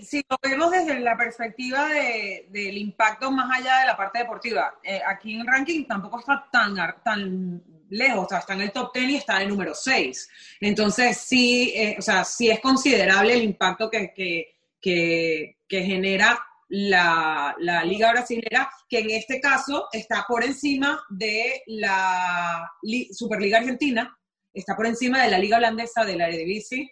si, 0.01 0.23
lo 0.29 0.37
vemos 0.41 0.71
desde 0.71 0.99
la 0.99 1.15
perspectiva 1.15 1.87
del 1.87 2.77
impacto 2.77 3.29
más 3.31 3.59
allá 3.59 3.79
de 3.81 3.85
la 3.87 3.97
parte 3.97 4.19
deportiva, 4.19 4.73
eh, 4.83 5.01
aquí 5.05 5.35
en 5.35 5.45
ranking 5.45 5.85
tampoco 5.85 6.19
está 6.19 6.47
tan, 6.51 6.75
tan 7.03 7.63
lejos, 7.89 8.25
o 8.25 8.29
sea, 8.29 8.39
está 8.39 8.53
en 8.53 8.61
el 8.61 8.71
top 8.71 8.91
10 8.93 9.09
y 9.09 9.15
está 9.17 9.35
en 9.35 9.43
el 9.43 9.49
número 9.49 9.73
6. 9.75 10.29
Entonces, 10.61 11.17
sí, 11.17 11.73
eh, 11.75 11.95
o 11.99 12.01
sea, 12.01 12.23
sí 12.23 12.49
es 12.49 12.59
considerable 12.59 13.33
el 13.33 13.43
impacto 13.43 13.89
que, 13.89 14.13
que, 14.13 14.55
que, 14.81 15.57
que 15.67 15.83
genera 15.83 16.39
la, 16.75 17.55
Liga 17.85 18.11
Brasilera, 18.11 18.69
que 18.89 18.99
en 18.99 19.11
este 19.11 19.39
caso 19.39 19.89
está 19.91 20.25
por 20.27 20.43
encima 20.43 21.03
de 21.09 21.61
la 21.67 22.67
Superliga 23.11 23.59
Argentina, 23.59 24.17
está 24.51 24.75
por 24.75 24.87
encima 24.87 25.21
de 25.23 25.29
la 25.29 25.37
Liga 25.37 25.57
Holandesa, 25.57 26.03
de 26.03 26.15
la 26.15 26.27
Eredivisie, 26.27 26.91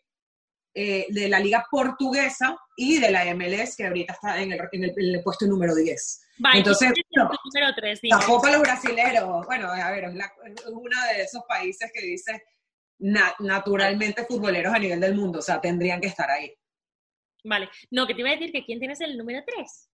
eh, 0.75 1.07
de 1.09 1.27
la 1.27 1.39
Liga 1.39 1.65
Portuguesa 1.69 2.55
y 2.77 2.99
de 2.99 3.09
la 3.09 3.25
MLS, 3.33 3.75
que 3.75 3.87
ahorita 3.87 4.13
está 4.13 4.39
en 4.39 4.51
el, 4.51 5.23
puesto 5.23 5.47
número 5.47 5.73
10. 5.73 6.21
Entonces, 6.53 6.91
número 7.15 7.73
3, 7.75 8.01
tampoco 8.07 8.49
los 8.49 8.61
brasileros, 8.61 9.45
bueno, 9.47 9.71
a 9.71 9.89
ver, 9.89 10.03
es, 10.05 10.65
uno 10.67 11.05
de 11.15 11.23
esos 11.23 11.41
países 11.47 11.91
que 11.91 12.01
dice 12.01 12.43
naturalmente 13.39 14.25
futboleros 14.25 14.75
a 14.75 14.77
nivel 14.77 14.99
del 14.99 15.15
mundo, 15.15 15.39
o 15.39 15.41
sea, 15.41 15.59
tendrían 15.59 15.99
que 15.99 16.07
estar 16.07 16.29
ahí. 16.29 16.55
Vale. 17.43 17.69
No, 17.89 18.07
que 18.07 18.13
te 18.13 18.21
iba 18.21 18.29
a 18.29 18.33
decir 18.33 18.51
que 18.51 18.65
¿quién 18.65 18.79
tienes 18.79 19.01
el 19.01 19.17
número 19.17 19.43
3? 19.45 19.89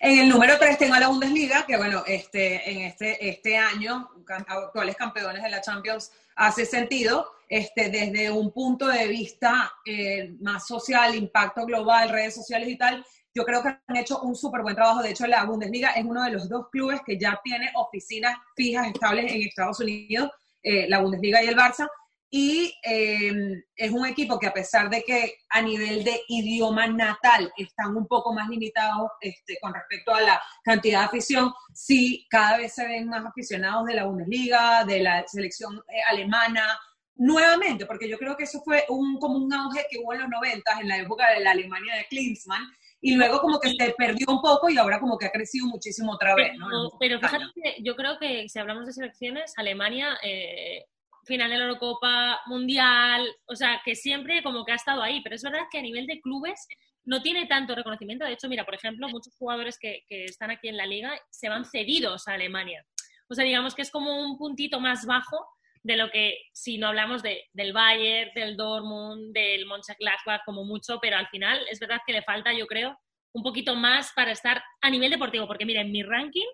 En 0.00 0.18
el 0.20 0.28
número 0.28 0.58
3 0.58 0.78
tengo 0.78 0.94
a 0.94 1.00
la 1.00 1.08
Bundesliga, 1.08 1.66
que 1.66 1.76
bueno, 1.76 2.04
este, 2.06 2.70
en 2.70 2.82
este, 2.82 3.28
este 3.28 3.56
año, 3.56 4.08
actuales 4.28 4.96
campeones 4.96 5.42
de 5.42 5.50
la 5.50 5.60
Champions, 5.60 6.12
hace 6.36 6.64
sentido, 6.64 7.32
este, 7.48 7.90
desde 7.90 8.30
un 8.30 8.52
punto 8.52 8.86
de 8.86 9.08
vista 9.08 9.72
eh, 9.84 10.36
más 10.40 10.66
social, 10.66 11.16
impacto 11.16 11.66
global, 11.66 12.10
redes 12.10 12.36
sociales 12.36 12.68
y 12.68 12.76
tal, 12.76 13.04
yo 13.34 13.44
creo 13.44 13.62
que 13.62 13.76
han 13.86 13.96
hecho 13.96 14.20
un 14.20 14.36
súper 14.36 14.62
buen 14.62 14.76
trabajo. 14.76 15.02
De 15.02 15.10
hecho, 15.10 15.26
la 15.26 15.44
Bundesliga 15.44 15.90
es 15.90 16.04
uno 16.04 16.22
de 16.22 16.30
los 16.30 16.48
dos 16.48 16.68
clubes 16.70 17.00
que 17.04 17.18
ya 17.18 17.40
tiene 17.42 17.70
oficinas 17.74 18.36
fijas 18.54 18.86
estables 18.86 19.32
en 19.32 19.42
Estados 19.42 19.80
Unidos, 19.80 20.30
eh, 20.62 20.88
la 20.88 21.00
Bundesliga 21.00 21.42
y 21.42 21.48
el 21.48 21.56
Barça, 21.56 21.88
y 22.30 22.74
em, 22.82 23.62
es 23.74 23.90
un 23.90 24.06
equipo 24.06 24.38
que 24.38 24.46
a 24.46 24.52
pesar 24.52 24.90
de 24.90 25.02
que 25.02 25.38
a 25.48 25.62
nivel 25.62 26.04
de 26.04 26.20
idioma 26.28 26.86
natal 26.86 27.50
están 27.56 27.96
un 27.96 28.06
poco 28.06 28.34
más 28.34 28.48
limitados 28.48 29.10
este, 29.20 29.58
con 29.60 29.72
respecto 29.72 30.14
a 30.14 30.20
la 30.20 30.42
cantidad 30.62 31.00
de 31.00 31.06
afición, 31.06 31.52
sí 31.72 32.26
cada 32.28 32.58
vez 32.58 32.74
se 32.74 32.86
ven 32.86 33.08
más 33.08 33.24
aficionados 33.24 33.86
de 33.86 33.94
la 33.94 34.04
Bundesliga, 34.04 34.84
de 34.84 35.00
la 35.00 35.26
selección 35.26 35.78
eh, 35.88 36.00
alemana, 36.10 36.78
nuevamente, 37.16 37.86
porque 37.86 38.08
yo 38.08 38.18
creo 38.18 38.36
que 38.36 38.44
eso 38.44 38.60
fue 38.62 38.84
un, 38.90 39.18
como 39.18 39.38
un 39.38 39.52
auge 39.52 39.86
que 39.90 39.98
hubo 39.98 40.12
en 40.12 40.20
los 40.20 40.28
90, 40.28 40.80
en 40.80 40.88
la 40.88 40.98
época 40.98 41.30
de 41.30 41.40
la 41.40 41.52
Alemania 41.52 41.96
de 41.96 42.06
Klinsmann, 42.06 42.62
y 43.00 43.14
luego 43.14 43.40
como 43.40 43.58
que 43.58 43.70
se 43.70 43.94
perdió 43.96 44.26
un 44.28 44.42
poco 44.42 44.68
y 44.68 44.76
ahora 44.76 45.00
como 45.00 45.16
que 45.16 45.26
ha 45.26 45.30
crecido 45.30 45.66
muchísimo 45.66 46.12
otra 46.12 46.34
vez. 46.34 46.52
Pero, 46.98 47.20
fíjate 47.20 47.44
que 47.54 47.82
yo 47.82 47.96
creo 47.96 48.18
que 48.18 48.48
si 48.48 48.58
hablamos 48.58 48.86
de 48.86 48.92
selecciones, 48.92 49.52
Alemania... 49.56 50.18
Eh, 50.22 50.84
final 51.28 51.50
de 51.50 51.58
la 51.58 51.64
Eurocopa, 51.64 52.40
Mundial, 52.46 53.28
o 53.46 53.54
sea, 53.54 53.80
que 53.84 53.94
siempre 53.94 54.42
como 54.42 54.64
que 54.64 54.72
ha 54.72 54.76
estado 54.76 55.02
ahí, 55.02 55.20
pero 55.22 55.36
es 55.36 55.42
verdad 55.42 55.66
que 55.70 55.78
a 55.78 55.82
nivel 55.82 56.06
de 56.06 56.20
clubes 56.20 56.66
no 57.04 57.22
tiene 57.22 57.46
tanto 57.46 57.74
reconocimiento. 57.74 58.24
De 58.24 58.32
hecho, 58.32 58.48
mira, 58.48 58.64
por 58.64 58.74
ejemplo, 58.74 59.08
muchos 59.08 59.36
jugadores 59.36 59.78
que, 59.78 60.02
están 60.08 60.50
aquí 60.50 60.68
en 60.68 60.76
la 60.76 60.86
liga 60.86 61.16
se 61.30 61.48
van 61.48 61.64
cedidos 61.64 62.26
a 62.26 62.34
Alemania. 62.34 62.84
O 63.28 63.34
sea, 63.34 63.44
digamos 63.44 63.74
que 63.74 63.82
es 63.82 63.90
como 63.90 64.20
un 64.20 64.36
puntito 64.36 64.80
más 64.80 65.06
bajo 65.06 65.46
de 65.82 65.96
lo 65.96 66.10
que 66.10 66.38
si 66.52 66.76
no 66.76 66.88
hablamos 66.88 67.22
de, 67.22 67.44
del 67.52 67.72
Bayern, 67.72 68.32
del 68.34 68.56
Dortmund, 68.56 69.32
del 69.32 69.66
Mönchengladbach 69.66 70.44
como 70.44 70.64
mucho, 70.64 70.98
pero 71.00 71.16
al 71.16 71.28
final 71.28 71.64
es 71.70 71.78
verdad 71.78 72.00
que 72.04 72.12
le 72.12 72.22
falta, 72.22 72.52
yo 72.52 72.66
creo, 72.66 72.98
un 73.32 73.42
poquito 73.42 73.76
más 73.76 74.12
para 74.16 74.32
estar 74.32 74.62
a 74.80 74.90
nivel 74.90 75.10
deportivo, 75.10 75.46
porque 75.46 75.66
mira, 75.66 75.82
en 75.82 75.92
mi 75.92 76.02
ranking 76.02 76.46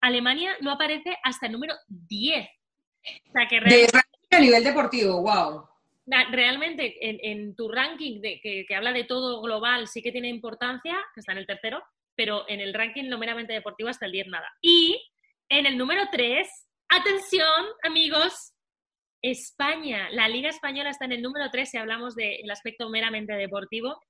Alemania 0.00 0.56
no 0.60 0.72
aparece 0.72 1.16
hasta 1.22 1.46
el 1.46 1.52
número 1.52 1.74
10 1.88 2.48
de 3.32 3.88
a 4.30 4.40
nivel 4.40 4.64
deportivo, 4.64 5.22
wow. 5.22 5.66
Realmente, 6.30 6.96
en, 7.00 7.54
tu 7.54 7.68
ranking 7.68 8.20
de, 8.20 8.40
que, 8.40 8.74
habla 8.74 8.92
de 8.92 9.04
todo 9.04 9.42
global, 9.42 9.88
sí 9.88 10.02
que 10.02 10.12
tiene 10.12 10.28
importancia, 10.28 10.96
que 11.14 11.20
está 11.20 11.32
en 11.32 11.38
el 11.38 11.46
tercero, 11.46 11.82
pero 12.14 12.48
en 12.48 12.60
el 12.60 12.72
ranking 12.74 13.08
no 13.08 13.18
meramente 13.18 13.52
deportivo 13.52 13.90
hasta 13.90 14.06
el 14.06 14.12
10 14.12 14.28
nada. 14.28 14.48
Y 14.62 15.00
en 15.48 15.66
el 15.66 15.76
número 15.76 16.02
3, 16.10 16.48
atención, 16.88 17.66
amigos, 17.82 18.54
España. 19.22 20.08
La 20.10 20.28
Liga 20.28 20.48
Española 20.48 20.90
está 20.90 21.04
en 21.04 21.12
el 21.12 21.22
número 21.22 21.50
3 21.50 21.70
si 21.70 21.76
hablamos 21.76 22.14
del 22.14 22.50
aspecto 22.50 22.88
meramente 22.88 23.34
deportivo. 23.34 24.00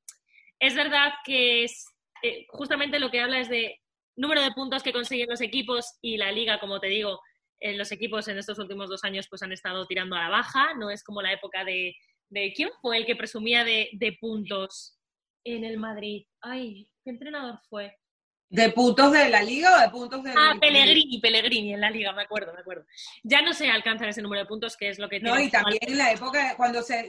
Es 0.59 0.75
verdad 0.75 1.13
que 1.25 1.65
es 1.65 1.87
eh, 2.23 2.47
justamente 2.49 2.99
lo 2.99 3.11
que 3.11 3.21
habla 3.21 3.41
es 3.41 3.49
de 3.49 3.81
número 4.17 4.43
de 4.43 4.53
puntos 4.53 4.83
que 4.83 4.93
consiguen 4.93 5.29
los 5.29 5.41
equipos 5.41 5.99
y 6.03 6.17
la 6.17 6.33
liga, 6.33 6.59
como 6.59 6.81
te 6.81 6.89
digo, 6.89 7.21
los 7.61 7.93
equipos 7.93 8.29
en 8.29 8.39
estos 8.39 8.59
últimos 8.59 8.89
dos 8.89 9.05
años 9.05 9.27
pues 9.29 9.43
han 9.43 9.53
estado 9.53 9.87
tirando 9.87 10.17
a 10.17 10.23
la 10.23 10.29
baja, 10.29 10.75
no 10.75 10.91
es 10.91 11.03
como 11.03 11.23
la 11.23 11.33
época 11.33 11.65
de, 11.65 11.97
de 12.31 12.53
¿quién 12.55 12.71
fue 12.81 12.99
el 12.99 13.07
que 13.07 13.17
presumía 13.17 13.65
de, 13.65 13.89
de, 13.93 14.17
puntos 14.21 14.99
en 15.45 15.65
el 15.65 15.79
Madrid? 15.79 16.27
Ay, 16.41 16.91
¿qué 17.05 17.11
entrenador 17.11 17.61
fue? 17.69 17.97
¿De 18.51 18.71
puntos 18.71 19.13
de 19.13 19.29
la 19.29 19.43
liga 19.43 19.77
o 19.77 19.81
de 19.81 19.91
puntos 19.91 20.23
de...? 20.23 20.33
Ah, 20.35 20.55
Pellegrini, 20.59 21.21
Pellegrini 21.21 21.75
en 21.75 21.83
la 21.83 21.91
liga, 21.91 22.13
me 22.13 22.23
acuerdo, 22.23 22.55
me 22.55 22.61
acuerdo. 22.61 22.87
Ya 23.23 23.43
no 23.43 23.53
se 23.53 23.69
alcanza 23.69 24.09
ese 24.09 24.23
número 24.23 24.43
de 24.43 24.49
puntos, 24.49 24.75
que 24.75 24.89
es 24.89 24.99
lo 24.99 25.09
que... 25.09 25.21
No, 25.21 25.39
y 25.39 25.51
también 25.51 25.79
en 25.83 25.99
la 25.99 26.13
época, 26.13 26.55
cuando 26.57 26.81
se, 26.81 27.07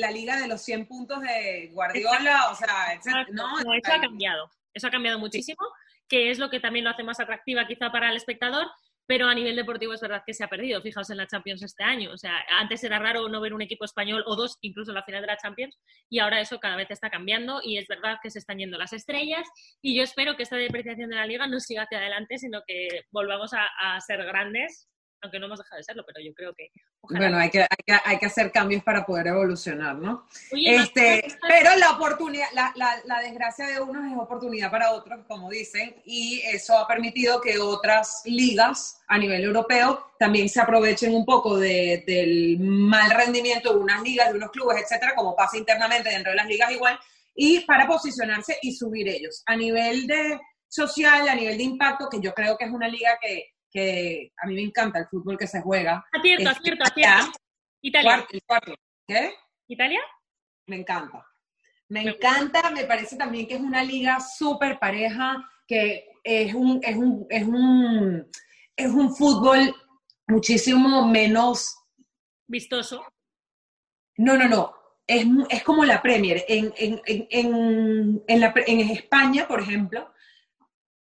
la 0.00 0.10
liga 0.10 0.40
de 0.40 0.48
los 0.48 0.62
100 0.62 0.86
puntos 0.86 1.20
de 1.20 1.70
Guardiola, 1.72 2.50
o 2.50 2.56
sea, 2.56 2.98
no, 3.30 3.60
eso 3.72 3.92
ha 3.92 4.00
cambiado, 4.00 4.50
eso 4.74 4.88
ha 4.88 4.90
cambiado 4.90 5.20
muchísimo, 5.20 5.60
que 6.08 6.30
es 6.30 6.40
lo 6.40 6.50
que 6.50 6.58
también 6.58 6.84
lo 6.84 6.90
hace 6.90 7.04
más 7.04 7.20
atractiva 7.20 7.68
quizá 7.68 7.92
para 7.92 8.10
el 8.10 8.16
espectador, 8.16 8.66
pero 9.10 9.26
a 9.26 9.34
nivel 9.34 9.56
deportivo 9.56 9.92
es 9.92 10.00
verdad 10.00 10.22
que 10.24 10.32
se 10.32 10.44
ha 10.44 10.46
perdido. 10.46 10.80
Fijaos 10.80 11.10
en 11.10 11.16
la 11.16 11.26
Champions 11.26 11.64
este 11.64 11.82
año. 11.82 12.12
O 12.12 12.16
sea, 12.16 12.44
antes 12.60 12.84
era 12.84 13.00
raro 13.00 13.28
no 13.28 13.40
ver 13.40 13.52
un 13.52 13.60
equipo 13.60 13.84
español 13.84 14.22
o 14.24 14.36
dos, 14.36 14.56
incluso 14.60 14.92
en 14.92 14.94
la 14.94 15.02
final 15.02 15.22
de 15.22 15.26
la 15.26 15.36
Champions, 15.36 15.76
y 16.08 16.20
ahora 16.20 16.40
eso 16.40 16.60
cada 16.60 16.76
vez 16.76 16.92
está 16.92 17.10
cambiando 17.10 17.60
y 17.60 17.76
es 17.78 17.88
verdad 17.88 18.18
que 18.22 18.30
se 18.30 18.38
están 18.38 18.58
yendo 18.58 18.78
las 18.78 18.92
estrellas. 18.92 19.48
Y 19.82 19.96
yo 19.96 20.04
espero 20.04 20.36
que 20.36 20.44
esta 20.44 20.54
depreciación 20.54 21.10
de 21.10 21.16
la 21.16 21.26
liga 21.26 21.48
no 21.48 21.58
siga 21.58 21.82
hacia 21.82 21.98
adelante, 21.98 22.38
sino 22.38 22.62
que 22.64 22.86
volvamos 23.10 23.52
a, 23.52 23.66
a 23.80 24.00
ser 24.00 24.22
grandes 24.22 24.88
aunque 25.22 25.38
no 25.38 25.46
hemos 25.46 25.58
dejado 25.58 25.76
de 25.76 25.84
serlo, 25.84 26.04
pero 26.06 26.20
yo 26.24 26.32
creo 26.34 26.54
que... 26.54 26.70
Bueno, 27.02 27.38
hay 27.38 27.50
que, 27.50 27.66
hay 28.04 28.18
que, 28.18 28.26
hacer 28.26 28.52
cambios 28.52 28.82
para 28.82 29.04
poder 29.04 29.28
evolucionar, 29.28 29.96
¿no? 29.96 30.26
este, 30.52 31.24
pero 31.46 31.76
la 31.76 31.92
oportunidad, 31.92 32.46
la, 32.52 32.72
la, 32.76 33.00
la, 33.04 33.20
desgracia 33.20 33.66
de 33.66 33.80
unos 33.80 34.10
es 34.10 34.18
oportunidad 34.18 34.70
para 34.70 34.92
otros, 34.92 35.20
como 35.26 35.50
dicen, 35.50 35.96
y 36.04 36.40
eso 36.44 36.78
ha 36.78 36.86
permitido 36.86 37.40
que 37.40 37.58
otras 37.58 38.22
ligas 38.24 39.00
a 39.08 39.18
nivel 39.18 39.42
europeo 39.42 40.12
también 40.18 40.48
se 40.48 40.60
aprovechen 40.60 41.14
un 41.14 41.24
poco 41.24 41.58
de, 41.58 42.04
del 42.06 42.58
mal 42.60 43.10
rendimiento 43.10 43.72
de 43.72 43.80
unas 43.80 44.02
ligas, 44.02 44.30
de 44.30 44.36
unos 44.36 44.50
clubes, 44.50 44.82
etcétera, 44.82 45.14
como 45.14 45.34
pasa 45.34 45.56
internamente 45.56 46.10
dentro 46.10 46.30
de 46.30 46.36
las 46.36 46.46
ligas 46.46 46.70
igual, 46.70 46.98
y 47.34 47.60
para 47.60 47.86
posicionarse 47.86 48.58
y 48.62 48.72
subir 48.72 49.08
ellos. 49.08 49.42
A 49.46 49.56
nivel 49.56 50.06
de 50.06 50.38
social, 50.68 51.28
a 51.28 51.34
nivel 51.34 51.58
de 51.58 51.64
impacto, 51.64 52.08
que 52.08 52.20
yo 52.20 52.32
creo 52.32 52.56
que 52.56 52.64
es 52.64 52.70
una 52.70 52.88
liga 52.88 53.18
que 53.20 53.50
que 53.70 54.32
a 54.36 54.46
mí 54.46 54.54
me 54.54 54.62
encanta 54.62 54.98
el 54.98 55.06
fútbol 55.06 55.38
que 55.38 55.46
se 55.46 55.60
juega. 55.60 56.04
Acierto, 56.12 56.50
acierto, 56.50 56.84
acierto. 56.84 57.38
Italia. 57.82 58.26
¿Qué? 59.06 59.34
¿Italia? 59.68 60.00
Me 60.66 60.76
encanta. 60.76 61.26
Me, 61.88 62.02
encanta, 62.02 62.70
me 62.70 62.84
parece 62.84 63.16
también 63.16 63.46
que 63.46 63.54
es 63.54 63.60
una 63.60 63.82
liga 63.82 64.20
súper 64.20 64.78
pareja, 64.78 65.36
que 65.66 66.08
es 66.22 66.54
un, 66.54 66.80
es 66.82 66.96
un, 66.96 67.26
es 67.28 67.46
un, 67.46 68.30
es 68.76 68.90
un 68.90 69.14
fútbol 69.14 69.74
muchísimo 70.28 71.06
menos... 71.08 71.76
Vistoso. 72.46 73.04
No, 74.18 74.36
no, 74.36 74.48
no. 74.48 74.74
Es, 75.06 75.26
es 75.48 75.62
como 75.64 75.84
la 75.84 76.00
Premier. 76.02 76.44
En, 76.46 76.72
en, 76.76 77.00
en, 77.06 78.22
en, 78.26 78.40
la, 78.40 78.52
en 78.66 78.80
España, 78.90 79.48
por 79.48 79.60
ejemplo, 79.60 80.12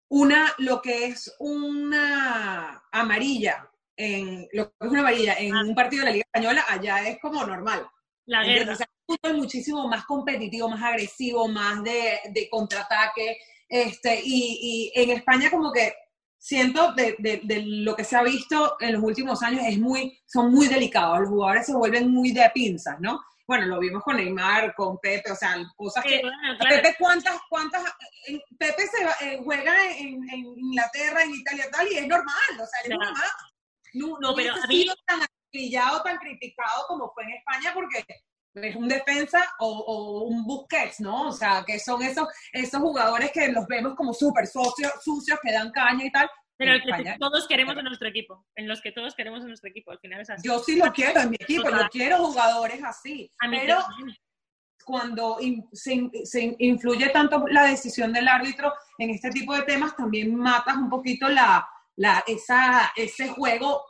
una, 0.09 0.53
lo 0.59 0.81
que 0.81 1.07
es 1.07 1.35
una 1.39 2.85
amarilla, 2.93 3.69
en, 3.97 4.47
lo 4.53 4.69
que 4.69 4.75
es 4.81 4.91
una 4.91 5.01
amarilla 5.01 5.35
en 5.35 5.55
ah. 5.55 5.63
un 5.67 5.75
partido 5.75 6.01
de 6.03 6.07
la 6.07 6.13
Liga 6.13 6.27
Española, 6.33 6.65
allá 6.69 7.09
es 7.09 7.19
como 7.21 7.45
normal. 7.45 7.87
La 8.27 8.45
guerra. 8.45 8.77
es 9.23 9.35
muchísimo 9.35 9.87
más 9.89 10.05
competitivo, 10.05 10.69
más 10.69 10.83
agresivo, 10.83 11.49
más 11.49 11.83
de, 11.83 12.19
de 12.31 12.49
contraataque. 12.51 13.39
Este, 13.69 14.21
y, 14.23 14.93
y, 14.95 15.01
en 15.01 15.11
España 15.11 15.51
como 15.51 15.73
que 15.73 15.93
siento 16.39 16.93
de, 16.93 17.17
de, 17.19 17.41
de, 17.43 17.63
lo 17.63 17.97
que 17.97 18.05
se 18.05 18.17
ha 18.17 18.23
visto 18.23 18.77
en 18.81 18.95
los 18.95 19.03
últimos 19.03 19.43
años 19.43 19.63
es 19.67 19.79
muy, 19.79 20.19
son 20.27 20.53
muy 20.53 20.69
delicados, 20.69 21.21
los 21.21 21.29
jugadores 21.29 21.67
se 21.67 21.75
vuelven 21.75 22.11
muy 22.11 22.31
de 22.31 22.49
pinzas, 22.55 23.01
¿no? 23.01 23.21
Bueno, 23.47 23.67
lo 23.67 23.79
vimos 23.79 24.03
con 24.03 24.17
Neymar, 24.17 24.75
con 24.75 24.99
Pepe, 24.99 25.31
o 25.31 25.37
sea, 25.37 25.57
cosas 25.77 26.05
que... 26.05 26.21
Pepe, 26.69 26.97
¿cuántas, 26.99 27.39
cuántas... 27.49 27.83
Pepe 28.59 28.87
se 28.89 29.27
eh, 29.27 29.41
juega 29.45 29.73
en, 29.93 30.29
Inglaterra, 30.59 31.23
en 31.23 31.35
Italia, 31.35 31.67
tal, 31.71 31.87
y 31.87 31.99
es 31.99 32.07
normal, 32.09 32.35
o 32.55 32.67
sea, 32.67 32.81
es 32.83 32.91
normal. 32.91 33.31
No, 33.95 34.19
no, 34.21 34.35
pero 34.35 34.53
ha 34.55 34.67
sido 34.67 34.95
tan 35.07 35.21
brillado, 35.53 36.03
tan 36.03 36.19
criticado 36.19 36.87
como 36.89 37.13
fue 37.13 37.23
en 37.25 37.35
España, 37.35 37.73
porque 37.73 38.05
es 38.55 38.77
un 38.77 38.89
defensa 38.89 39.43
o, 39.61 40.25
un 40.29 40.45
Busquets, 40.45 41.01
¿no? 41.01 41.29
O 41.29 41.33
sea, 41.33 41.63
que 41.65 41.79
son 41.79 42.03
esos, 42.03 42.29
esos 42.53 42.81
jugadores 42.81 43.31
que 43.31 43.49
los 43.49 43.67
vemos 43.67 43.95
como 43.95 44.13
súper 44.13 44.47
sucios, 44.47 44.93
sucios, 45.03 45.39
que 45.41 45.53
dan 45.53 45.71
caña 45.71 46.05
y 46.05 46.11
tal, 46.11 46.29
pero 46.57 46.73
el 46.73 46.83
que 46.83 47.17
todos 47.19 47.47
queremos 47.47 47.77
en 47.77 47.85
nuestro 47.85 48.09
equipo, 48.09 48.47
en 48.55 48.67
los 48.67 48.81
que 48.81 48.93
todos 48.93 49.15
queremos 49.15 49.43
en 49.43 49.49
nuestro 49.49 49.69
equipo, 49.69 49.91
al 49.91 49.99
final 49.99 50.21
es 50.21 50.31
así. 50.31 50.49
Yo 50.49 50.59
sí 50.59 50.77
lo 50.77 50.93
quiero 50.93 51.21
en 51.21 51.31
mi 51.31 51.37
equipo, 51.37 51.69
yo 51.69 51.89
quiero 51.91 52.19
jugadores 52.19 52.83
así. 52.83 53.31
pero 53.51 53.79
cuando 54.85 55.39
se, 55.73 56.11
se, 56.25 56.57
influye 56.61 57.09
tanto 57.09 57.45
la 57.49 57.65
decisión 57.65 58.13
del 58.13 58.29
árbitro 58.29 58.73
en 58.99 59.11
este 59.11 59.31
tipo 59.31 59.55
de 59.55 59.63
temas, 59.63 59.97
también 59.97 60.35
matas 60.35 60.77
un 60.77 60.89
poquito 60.89 61.29
la, 61.29 61.69
la, 61.97 62.23
esa, 62.27 62.93
ese 62.95 63.29
juego. 63.29 63.85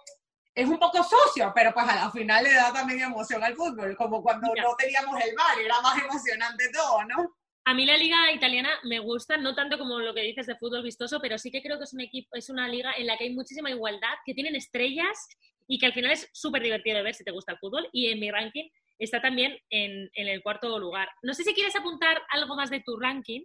Es 0.55 0.67
un 0.67 0.79
poco 0.79 1.05
sucio, 1.05 1.53
pero 1.55 1.75
pues 1.75 1.87
al 1.87 2.11
final 2.13 2.43
le 2.43 2.55
da 2.55 2.73
también 2.73 3.03
emoción 3.03 3.45
al 3.45 3.55
fútbol, 3.55 3.95
como 3.95 4.23
cuando 4.23 4.49
no 4.49 4.75
teníamos 4.75 5.21
el 5.23 5.37
bar, 5.37 5.59
era 5.63 5.83
más 5.83 6.03
emocionante 6.03 6.71
todo, 6.73 7.05
¿no? 7.05 7.37
A 7.69 7.75
mí 7.75 7.85
la 7.85 7.97
liga 7.97 8.31
italiana 8.33 8.71
me 8.85 9.01
gusta, 9.01 9.37
no 9.39 9.57
tanto 9.57 9.77
como 9.77 9.99
lo 9.99 10.15
que 10.15 10.23
dices 10.23 10.47
de 10.47 10.55
fútbol 10.55 10.85
vistoso, 10.85 11.19
pero 11.21 11.37
sí 11.37 11.51
que 11.51 11.63
creo 11.63 11.79
que 11.79 11.85
es 11.85 11.95
un 11.95 12.01
equipo, 12.01 12.29
es 12.37 12.49
una 12.49 12.69
liga 12.69 12.93
en 12.97 13.09
la 13.09 13.17
que 13.19 13.25
hay 13.25 13.35
muchísima 13.35 13.71
igualdad, 13.71 14.15
que 14.25 14.35
tienen 14.35 14.55
estrellas 14.55 15.19
y 15.67 15.81
que 15.81 15.87
al 15.87 15.93
final 15.93 16.13
es 16.13 16.31
súper 16.33 16.63
divertido 16.63 16.99
de 16.99 17.03
ver 17.03 17.15
si 17.15 17.25
te 17.25 17.33
gusta 17.33 17.51
el 17.51 17.59
fútbol. 17.59 17.89
Y 17.91 18.07
en 18.07 18.21
mi 18.21 18.31
ranking 18.31 18.69
está 19.01 19.21
también 19.21 19.59
en, 19.71 20.09
el 20.15 20.43
cuarto 20.45 20.79
lugar. 20.79 21.09
No 21.23 21.35
sé 21.35 21.43
si 21.43 21.55
quieres 21.55 21.75
apuntar 21.75 22.23
algo 22.31 22.55
más 22.55 22.71
de 22.71 22.83
tu 22.87 22.97
ranking 23.01 23.43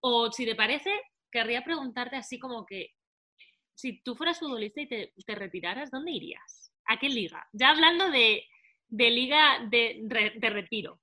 o 0.00 0.32
si 0.32 0.44
te 0.44 0.56
parece, 0.56 0.90
querría 1.30 1.62
preguntarte 1.62 2.16
así 2.16 2.40
como 2.40 2.66
que 2.66 2.88
si 3.74 4.02
tú 4.02 4.16
fueras 4.16 4.40
futbolista 4.40 4.80
y 4.80 4.88
te, 4.88 5.34
retiraras, 5.36 5.92
¿dónde 5.92 6.10
irías? 6.10 6.72
¿A 6.86 6.98
qué 6.98 7.08
liga? 7.08 7.46
Ya 7.52 7.70
hablando 7.70 8.10
de, 8.10 8.44
liga 8.88 9.60
de 9.70 10.50
retiro. 10.50 10.98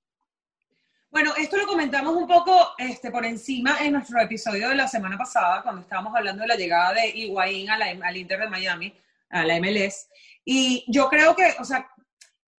Bueno, 1.11 1.33
esto 1.35 1.57
lo 1.57 1.65
comentamos 1.65 2.15
un 2.15 2.27
poco 2.27 2.75
este, 2.77 3.09
por 3.09 3.25
encima 3.25 3.79
en 3.81 3.93
nuestro 3.93 4.21
episodio 4.21 4.69
de 4.69 4.75
la 4.75 4.87
semana 4.87 5.17
pasada, 5.17 5.63
cuando 5.63 5.81
estábamos 5.81 6.15
hablando 6.15 6.43
de 6.43 6.47
la 6.47 6.55
llegada 6.55 6.93
de 6.93 7.07
Higuaín 7.07 7.67
al 7.71 8.17
Inter 8.17 8.39
de 8.41 8.47
Miami, 8.47 8.95
a 9.29 9.43
la 9.43 9.59
MLS. 9.59 10.07
Y 10.45 10.85
yo 10.87 11.09
creo 11.09 11.35
que, 11.35 11.55
o 11.59 11.65
sea, 11.65 11.89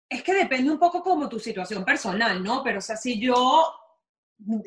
es 0.09 0.21
que 0.21 0.33
depende 0.33 0.69
un 0.69 0.77
poco 0.77 1.01
como 1.01 1.29
tu 1.29 1.39
situación 1.39 1.85
personal, 1.85 2.43
¿no? 2.43 2.61
Pero, 2.61 2.79
o 2.79 2.81
sea, 2.81 2.97
si 2.97 3.17
yo 3.21 3.73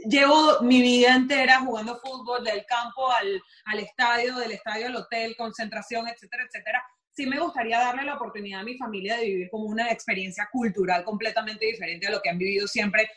llevo 0.06 0.62
mi 0.62 0.80
vida 0.80 1.14
entera 1.14 1.60
jugando 1.60 2.00
fútbol 2.00 2.42
del 2.42 2.64
campo 2.64 3.12
al, 3.12 3.42
al 3.66 3.78
estadio, 3.80 4.36
del 4.36 4.52
estadio 4.52 4.86
al 4.86 4.96
hotel, 4.96 5.36
concentración, 5.36 6.08
etcétera, 6.08 6.44
etcétera, 6.44 6.82
sí 7.10 7.26
me 7.26 7.38
gustaría 7.38 7.78
darle 7.78 8.04
la 8.04 8.14
oportunidad 8.14 8.60
a 8.60 8.64
mi 8.64 8.78
familia 8.78 9.18
de 9.18 9.26
vivir 9.26 9.50
como 9.50 9.66
una 9.66 9.90
experiencia 9.90 10.48
cultural 10.50 11.04
completamente 11.04 11.66
diferente 11.66 12.06
a 12.06 12.12
lo 12.12 12.22
que 12.22 12.30
han 12.30 12.38
vivido 12.38 12.66
siempre 12.66 13.10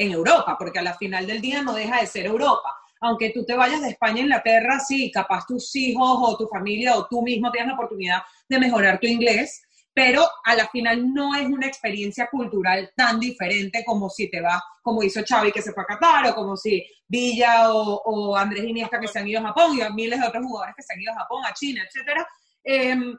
en 0.00 0.12
Europa, 0.12 0.56
porque 0.58 0.78
a 0.78 0.82
la 0.82 0.94
final 0.94 1.26
del 1.26 1.40
día 1.40 1.62
no 1.62 1.74
deja 1.74 2.00
de 2.00 2.06
ser 2.06 2.26
Europa. 2.26 2.74
Aunque 3.00 3.30
tú 3.30 3.44
te 3.44 3.54
vayas 3.54 3.82
de 3.82 3.90
España 3.90 4.20
a 4.20 4.24
Inglaterra, 4.24 4.80
sí, 4.80 5.10
capaz 5.10 5.46
tus 5.46 5.74
hijos 5.76 6.18
o 6.20 6.36
tu 6.36 6.46
familia 6.48 6.96
o 6.96 7.06
tú 7.06 7.22
mismo 7.22 7.50
tienes 7.50 7.68
la 7.68 7.74
oportunidad 7.74 8.22
de 8.48 8.58
mejorar 8.58 8.98
tu 8.98 9.06
inglés, 9.06 9.62
pero 9.92 10.26
a 10.44 10.54
la 10.54 10.68
final 10.68 11.12
no 11.12 11.34
es 11.34 11.46
una 11.46 11.66
experiencia 11.66 12.28
cultural 12.30 12.90
tan 12.96 13.20
diferente 13.20 13.82
como 13.84 14.08
si 14.08 14.30
te 14.30 14.40
vas, 14.40 14.62
como 14.82 15.02
hizo 15.02 15.20
Xavi 15.26 15.52
que 15.52 15.62
se 15.62 15.72
fue 15.72 15.82
a 15.82 15.86
Qatar, 15.86 16.28
o 16.28 16.34
como 16.34 16.56
si 16.56 16.86
Villa 17.06 17.72
o, 17.72 18.36
Andrés 18.36 18.64
Iniesta 18.64 19.00
que 19.00 19.08
se 19.08 19.18
han 19.18 19.28
ido 19.28 19.40
a 19.40 19.48
Japón, 19.48 19.76
y 19.76 19.94
miles 19.94 20.20
de 20.20 20.26
otros 20.26 20.44
jugadores 20.44 20.74
que 20.76 20.82
se 20.82 20.94
han 20.94 21.00
ido 21.00 21.12
a 21.12 21.20
Japón, 21.20 21.44
a 21.44 21.52
China, 21.52 21.82
etcétera. 21.86 22.26
Em, 22.62 23.16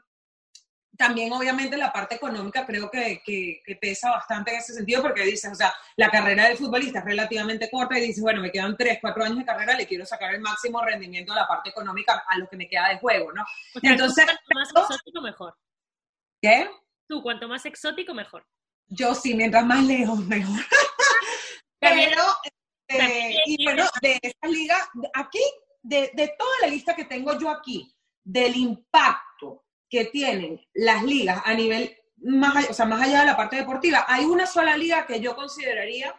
también 0.96 1.32
obviamente 1.32 1.76
la 1.76 1.92
parte 1.92 2.16
económica 2.16 2.66
creo 2.66 2.90
que, 2.90 3.22
que, 3.24 3.76
pesa 3.80 4.10
bastante 4.10 4.52
en 4.52 4.58
ese 4.58 4.74
sentido 4.74 5.02
porque 5.02 5.22
dices, 5.22 5.50
o 5.50 5.54
sea, 5.54 5.74
la 5.96 6.10
carrera 6.10 6.48
del 6.48 6.58
futbolista 6.58 6.98
es 6.98 7.04
relativamente 7.04 7.70
corta 7.70 7.98
y 7.98 8.02
dices, 8.02 8.22
bueno, 8.22 8.42
me 8.42 8.52
quedan 8.52 8.76
3, 8.76 8.98
4 9.00 9.24
años 9.24 9.38
de 9.38 9.44
carrera, 9.44 9.74
le 9.74 9.86
quiero 9.86 10.04
sacar 10.04 10.34
el 10.34 10.40
máximo 10.40 10.82
rendimiento 10.84 11.32
a 11.32 11.36
la 11.36 11.48
parte 11.48 11.70
económica 11.70 12.22
a 12.26 12.38
lo 12.38 12.46
que 12.48 12.56
me 12.56 12.68
queda 12.68 12.90
de 12.90 12.98
juego, 12.98 13.32
¿no? 13.32 13.44
Entonces, 13.82 14.26
cuanto 14.26 14.40
más 14.54 14.90
exótico, 14.90 15.20
mejor. 15.22 15.56
¿Qué? 16.40 16.70
Tú, 17.08 17.22
cuanto 17.22 17.48
más 17.48 17.64
exótico, 17.64 18.12
mejor. 18.12 18.46
Yo 18.88 19.14
sí, 19.14 19.34
mientras 19.34 19.64
más 19.64 19.82
lejos, 19.84 20.18
mejor. 20.26 20.60
Pero, 21.80 22.22
eh, 22.88 23.34
y 23.46 23.64
bueno, 23.64 23.84
de 24.00 24.18
esa 24.22 24.46
liga, 24.46 24.76
aquí, 25.14 25.42
de, 25.82 26.10
de 26.14 26.34
toda 26.38 26.52
la 26.60 26.66
lista 26.68 26.94
que 26.94 27.06
tengo 27.06 27.36
yo 27.38 27.50
aquí, 27.50 27.92
del 28.22 28.54
impacto 28.56 29.61
que 29.92 30.06
tienen 30.06 30.58
las 30.72 31.04
ligas 31.04 31.42
a 31.44 31.52
nivel 31.52 31.94
más, 32.16 32.70
o 32.70 32.72
sea, 32.72 32.86
más 32.86 33.02
allá 33.02 33.20
de 33.20 33.26
la 33.26 33.36
parte 33.36 33.56
deportiva. 33.56 34.06
Hay 34.08 34.24
una 34.24 34.46
sola 34.46 34.74
liga 34.74 35.06
que 35.06 35.20
yo 35.20 35.36
consideraría, 35.36 36.14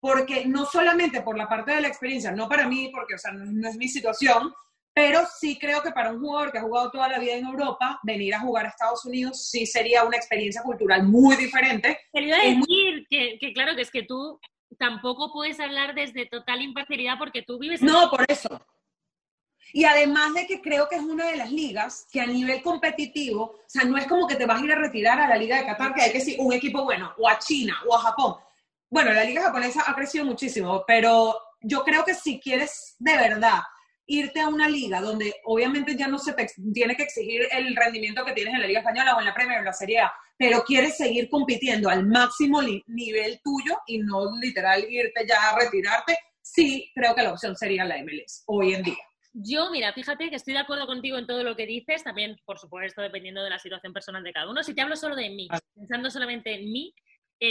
porque 0.00 0.44
no 0.44 0.66
solamente 0.66 1.22
por 1.22 1.38
la 1.38 1.48
parte 1.48 1.70
de 1.72 1.82
la 1.82 1.86
experiencia, 1.86 2.32
no 2.32 2.48
para 2.48 2.66
mí, 2.66 2.90
porque 2.92 3.14
o 3.14 3.18
sea, 3.18 3.30
no, 3.30 3.68
es 3.68 3.76
mi 3.76 3.86
situación, 3.86 4.52
pero 4.92 5.20
sí 5.38 5.56
creo 5.56 5.80
que 5.84 5.92
para 5.92 6.10
un 6.10 6.18
jugador 6.18 6.50
que 6.50 6.58
ha 6.58 6.62
jugado 6.62 6.90
toda 6.90 7.08
la 7.08 7.20
vida 7.20 7.34
en 7.34 7.46
Europa, 7.46 8.00
venir 8.02 8.34
a 8.34 8.40
jugar 8.40 8.66
a 8.66 8.70
Estados 8.70 9.04
Unidos 9.04 9.48
sí 9.48 9.66
sería 9.66 10.02
una 10.02 10.16
experiencia 10.16 10.60
cultural 10.62 11.04
muy 11.04 11.36
diferente. 11.36 12.00
Quería 12.12 12.38
decir 12.38 13.06
que, 13.08 13.38
que, 13.38 13.52
claro, 13.52 13.76
que 13.76 13.82
es 13.82 13.90
que 13.92 14.02
tú 14.02 14.40
tampoco 14.80 15.32
puedes 15.32 15.60
hablar 15.60 15.94
desde 15.94 16.26
total 16.26 16.60
imparcialidad 16.60 17.18
porque 17.18 17.42
tú 17.42 17.60
vives... 17.60 17.82
No, 17.82 18.10
por 18.10 18.24
eso. 18.26 18.60
Y 19.72 19.84
además 19.84 20.34
de 20.34 20.46
que 20.46 20.60
creo 20.60 20.88
que 20.88 20.96
es 20.96 21.02
una 21.02 21.26
de 21.26 21.36
las 21.36 21.50
ligas 21.50 22.06
que 22.12 22.20
a 22.20 22.26
nivel 22.26 22.62
competitivo, 22.62 23.42
o 23.42 23.60
sea, 23.66 23.84
no 23.84 23.96
es 23.96 24.06
como 24.06 24.26
que 24.26 24.36
te 24.36 24.46
vas 24.46 24.60
a 24.60 24.64
ir 24.64 24.72
a 24.72 24.76
retirar 24.76 25.20
a 25.20 25.28
la 25.28 25.36
Liga 25.36 25.56
de 25.56 25.66
Qatar, 25.66 25.94
que 25.94 26.02
hay 26.02 26.12
que 26.12 26.18
decir 26.18 26.36
un 26.38 26.52
equipo 26.52 26.84
bueno, 26.84 27.12
o 27.18 27.28
a 27.28 27.38
China, 27.38 27.80
o 27.88 27.96
a 27.96 28.00
Japón. 28.00 28.36
Bueno, 28.90 29.12
la 29.12 29.24
Liga 29.24 29.42
japonesa 29.42 29.84
ha 29.86 29.94
crecido 29.94 30.24
muchísimo, 30.24 30.84
pero 30.86 31.34
yo 31.60 31.82
creo 31.84 32.04
que 32.04 32.14
si 32.14 32.38
quieres 32.38 32.96
de 32.98 33.16
verdad 33.16 33.60
irte 34.06 34.40
a 34.40 34.48
una 34.48 34.68
liga 34.68 35.00
donde 35.00 35.32
obviamente 35.44 35.96
ya 35.96 36.08
no 36.08 36.18
se 36.18 36.32
te 36.32 36.46
tiene 36.74 36.96
que 36.96 37.04
exigir 37.04 37.46
el 37.50 37.74
rendimiento 37.74 38.24
que 38.24 38.32
tienes 38.32 38.54
en 38.54 38.60
la 38.60 38.66
Liga 38.66 38.80
Española 38.80 39.16
o 39.16 39.20
en 39.20 39.26
la 39.26 39.34
Premier 39.34 39.58
o 39.58 39.60
en 39.60 39.66
la 39.66 39.72
Serie 39.72 40.00
A, 40.00 40.12
pero 40.36 40.64
quieres 40.64 40.96
seguir 40.96 41.28
compitiendo 41.30 41.88
al 41.88 42.06
máximo 42.06 42.60
nivel 42.88 43.40
tuyo 43.42 43.78
y 43.86 43.98
no 43.98 44.36
literal 44.40 44.84
irte 44.90 45.24
ya 45.26 45.50
a 45.50 45.58
retirarte, 45.58 46.18
sí 46.42 46.90
creo 46.94 47.14
que 47.14 47.22
la 47.22 47.32
opción 47.32 47.56
sería 47.56 47.84
la 47.84 48.02
MLS 48.02 48.42
hoy 48.46 48.74
en 48.74 48.82
día. 48.82 49.11
Yo, 49.34 49.70
mira, 49.70 49.92
fíjate 49.94 50.28
que 50.28 50.36
estoy 50.36 50.52
de 50.52 50.60
acuerdo 50.60 50.86
contigo 50.86 51.16
en 51.16 51.26
todo 51.26 51.42
lo 51.42 51.56
que 51.56 51.66
dices, 51.66 52.04
también, 52.04 52.36
por 52.44 52.58
supuesto, 52.58 53.00
dependiendo 53.00 53.42
de 53.42 53.48
la 53.48 53.58
situación 53.58 53.92
personal 53.92 54.22
de 54.22 54.32
cada 54.32 54.50
uno. 54.50 54.62
Si 54.62 54.74
te 54.74 54.82
hablo 54.82 54.94
solo 54.94 55.16
de 55.16 55.30
mí, 55.30 55.48
pensando 55.74 56.10
solamente 56.10 56.54
en 56.54 56.70
mí, 56.70 56.94
eh, 57.40 57.48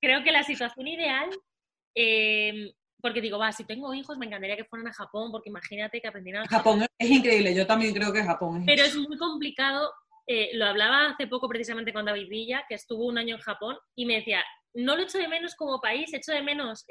creo 0.00 0.22
que 0.22 0.30
la 0.30 0.44
situación 0.44 0.86
ideal, 0.86 1.28
eh, 1.94 2.72
porque 3.00 3.20
digo, 3.20 3.38
va, 3.38 3.50
si 3.50 3.64
tengo 3.64 3.92
hijos, 3.94 4.16
me 4.16 4.26
encantaría 4.26 4.56
que 4.56 4.64
fueran 4.64 4.86
a 4.86 4.92
Japón, 4.92 5.32
porque 5.32 5.48
imagínate 5.48 6.00
que 6.00 6.06
aprendieran. 6.06 6.46
Japón 6.46 6.86
es 6.98 7.10
increíble, 7.10 7.52
yo 7.54 7.66
también 7.66 7.92
creo 7.92 8.12
que 8.12 8.22
Japón 8.22 8.60
es. 8.60 8.66
Pero 8.66 8.84
es 8.84 8.96
muy 8.96 9.18
complicado. 9.18 9.92
Eh, 10.28 10.50
lo 10.54 10.66
hablaba 10.66 11.10
hace 11.10 11.26
poco 11.26 11.48
precisamente 11.48 11.92
con 11.92 12.04
David 12.04 12.28
Villa, 12.28 12.64
que 12.68 12.76
estuvo 12.76 13.06
un 13.06 13.18
año 13.18 13.34
en 13.34 13.40
Japón, 13.40 13.76
y 13.96 14.06
me 14.06 14.14
decía, 14.14 14.44
no 14.74 14.94
lo 14.94 15.02
echo 15.02 15.18
de 15.18 15.28
menos 15.28 15.56
como 15.56 15.80
país, 15.80 16.12
echo 16.14 16.32
de 16.32 16.42
menos 16.42 16.84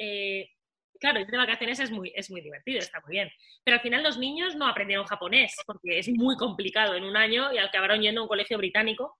claro, 0.99 1.19
ir 1.19 1.27
de 1.27 1.37
vacaciones 1.37 1.79
es 1.79 1.91
muy, 1.91 2.11
es 2.15 2.29
muy 2.31 2.41
divertido, 2.41 2.79
está 2.79 3.01
muy 3.01 3.11
bien. 3.11 3.31
Pero 3.63 3.75
al 3.75 3.81
final 3.81 4.03
los 4.03 4.17
niños 4.17 4.55
no 4.55 4.67
aprendieron 4.67 5.05
japonés, 5.05 5.55
porque 5.65 5.99
es 5.99 6.09
muy 6.09 6.35
complicado 6.35 6.95
en 6.95 7.03
un 7.03 7.17
año 7.17 7.51
y 7.53 7.57
acabaron 7.57 8.01
yendo 8.01 8.21
a 8.21 8.23
un 8.23 8.27
colegio 8.27 8.57
británico. 8.57 9.17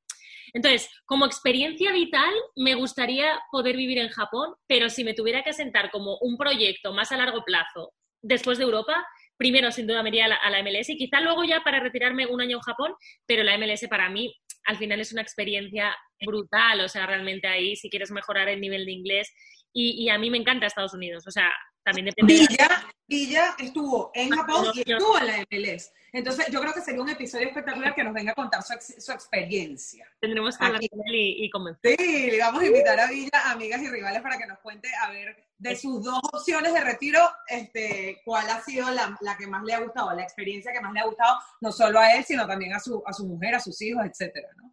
Entonces, 0.54 0.90
como 1.06 1.26
experiencia 1.26 1.92
vital, 1.92 2.34
me 2.56 2.76
gustaría 2.76 3.40
poder 3.52 3.76
vivir 3.76 3.98
en 3.98 4.10
Japón, 4.10 4.54
pero 4.68 4.90
si 4.90 5.04
me 5.04 5.14
tuviera 5.14 5.44
que 5.44 5.54
sentar 5.54 5.92
como 5.92 6.18
un 6.20 6.38
proyecto 6.38 6.94
más 6.94 7.12
a 7.12 7.18
largo 7.18 7.44
plazo 7.44 7.94
después 8.22 8.58
de 8.58 8.64
Europa, 8.64 9.06
primero 9.38 9.72
sin 9.72 9.88
duda 9.88 10.02
me 10.02 10.10
iría 10.10 10.28
la, 10.28 10.36
a 10.36 10.50
la 10.50 10.64
MLS 10.64 10.90
y 10.90 10.98
quizá 10.98 11.20
luego 11.20 11.44
ya 11.44 11.62
para 11.62 11.80
retirarme 11.80 12.26
un 12.26 12.42
año 12.42 12.58
en 12.58 12.62
Japón, 12.62 12.94
pero 13.26 13.44
la 13.44 13.58
MLS 13.58 13.88
para 13.90 14.10
mí 14.10 14.34
al 14.66 14.78
final 14.78 15.00
es 15.00 15.12
una 15.12 15.22
experiencia 15.22 15.96
brutal, 16.26 16.82
o 16.82 16.90
sea, 16.90 17.06
realmente 17.06 17.48
ahí 17.48 17.76
si 17.76 17.90
quieres 17.90 18.12
mejorar 18.12 18.50
el 18.50 18.62
nivel 18.62 18.86
de 18.86 18.92
inglés 18.92 19.32
y, 19.78 20.10
a 20.10 20.18
mí 20.18 20.30
me 20.30 20.38
encanta 20.38 20.68
Estados 20.68 20.94
Unidos, 20.94 21.28
o 21.28 21.32
sea, 21.32 21.52
también 21.84 22.06
depende. 22.06 22.34
Villa, 22.34 22.88
Villa 23.06 23.56
estuvo 23.60 24.10
en 24.14 24.30
Japón 24.30 24.68
y 24.74 24.80
estuvo 24.80 25.20
en 25.20 25.28
la 25.28 25.46
MLS. 25.52 25.92
Entonces, 26.14 26.48
yo 26.50 26.62
creo 26.62 26.74
que 26.74 26.80
sería 26.80 27.02
un 27.02 27.10
episodio 27.10 27.48
espectacular 27.48 27.94
que 27.94 28.04
nos 28.06 28.14
venga 28.14 28.32
a 28.32 28.36
contar 28.36 28.64
su, 28.64 28.74
su 29.02 29.12
experiencia. 29.12 30.08
Tendremos 30.22 30.58
que 30.58 30.66
hablar 30.66 30.82
con 30.90 31.02
él 31.06 31.14
y, 31.14 31.46
y 31.46 31.52
Sí, 31.84 32.32
le 32.32 32.40
vamos 32.40 32.62
a 32.62 32.66
invitar 32.66 32.98
a 32.98 33.08
Villa, 33.08 33.52
amigas 33.52 33.82
y 33.82 33.90
rivales, 33.90 34.22
para 34.22 34.38
que 34.38 34.48
nos 34.48 34.60
cuente, 34.60 34.90
a 35.04 35.12
ver, 35.12 35.36
de 35.58 35.76
sus 35.76 36.02
dos 36.02 36.22
opciones 36.32 36.74
de 36.74 36.82
retiro, 36.82 37.20
este, 37.48 38.22
cuál 38.24 38.50
ha 38.50 38.62
sido 38.62 38.90
la, 38.92 39.18
la, 39.20 39.36
que 39.36 39.46
más 39.46 39.64
le 39.66 39.74
ha 39.74 39.80
gustado, 39.82 40.16
la 40.16 40.24
experiencia 40.24 40.72
que 40.72 40.80
más 40.80 40.94
le 40.94 41.02
ha 41.02 41.06
gustado, 41.06 41.38
no 41.60 41.72
solo 41.74 42.00
a 42.00 42.14
él, 42.14 42.24
sino 42.24 42.48
también 42.48 42.74
a 42.74 42.80
su, 42.80 43.04
a 43.06 43.12
su 43.12 43.28
mujer, 43.28 43.56
a 43.56 43.60
sus 43.60 43.82
hijos, 43.82 44.06
etcétera, 44.06 44.48
¿no? 44.56 44.72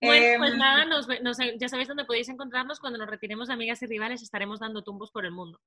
Bueno, 0.00 0.38
pues 0.38 0.52
em, 0.52 0.58
nada, 0.58 0.86
ya 1.58 1.68
sabéis 1.68 1.88
dónde 1.88 2.04
podéis 2.04 2.28
encontrarnos 2.28 2.80
cuando 2.80 2.98
nos 2.98 3.08
retiremos 3.08 3.48
de 3.48 3.54
amigas 3.54 3.82
y 3.82 3.86
rivales, 3.86 4.22
estaremos 4.22 4.58
dando 4.58 4.82
tumbos 4.82 5.10
por 5.10 5.26
el 5.26 5.32
mundo. 5.32 5.60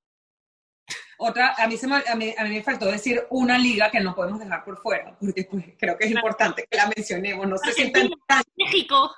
Otra, 1.17 1.53
a 1.57 1.67
mí, 1.67 1.77
se 1.77 1.87
me, 1.87 1.95
a, 1.95 2.15
mí, 2.15 2.33
a 2.37 2.43
mí 2.43 2.49
me 2.49 2.63
faltó 2.63 2.87
decir 2.87 3.25
una 3.29 3.57
liga 3.57 3.91
que 3.91 3.99
no 3.99 4.15
podemos 4.15 4.39
dejar 4.39 4.63
por 4.63 4.77
fuera, 4.77 5.15
porque 5.19 5.47
pues, 5.49 5.65
creo 5.77 5.97
que 5.97 6.05
es 6.05 6.11
importante 6.11 6.65
que 6.69 6.77
la 6.77 6.91
mencionemos. 6.95 7.47
No 7.47 7.57
sé 7.57 7.71
si 7.73 7.83
está 7.83 8.41
México. 8.57 9.13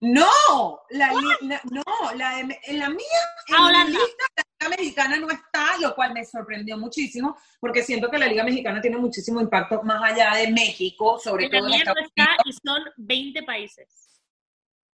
No, 0.00 0.80
la, 0.90 1.10
no, 1.10 1.82
la, 2.16 2.40
en 2.40 2.78
la 2.78 2.90
mía, 2.90 3.06
en 3.48 3.54
ah, 3.56 3.72
la 3.72 3.84
lista, 3.84 4.24
la 4.36 4.68
Liga 4.68 4.76
Mexicana 4.76 5.16
no 5.16 5.30
está, 5.30 5.78
lo 5.80 5.94
cual 5.94 6.12
me 6.12 6.24
sorprendió 6.24 6.76
muchísimo, 6.76 7.36
porque 7.58 7.82
siento 7.82 8.10
que 8.10 8.18
la 8.18 8.26
Liga 8.26 8.44
Mexicana 8.44 8.80
tiene 8.80 8.98
muchísimo 8.98 9.40
impacto 9.40 9.82
más 9.84 10.02
allá 10.02 10.34
de 10.34 10.50
México, 10.52 11.18
sobre 11.18 11.48
todo. 11.48 11.66
En 11.66 11.78
la 11.78 11.94
no 11.94 12.00
está 12.00 12.28
y 12.44 12.52
son 12.52 12.82
20 12.96 13.42
países. 13.44 14.05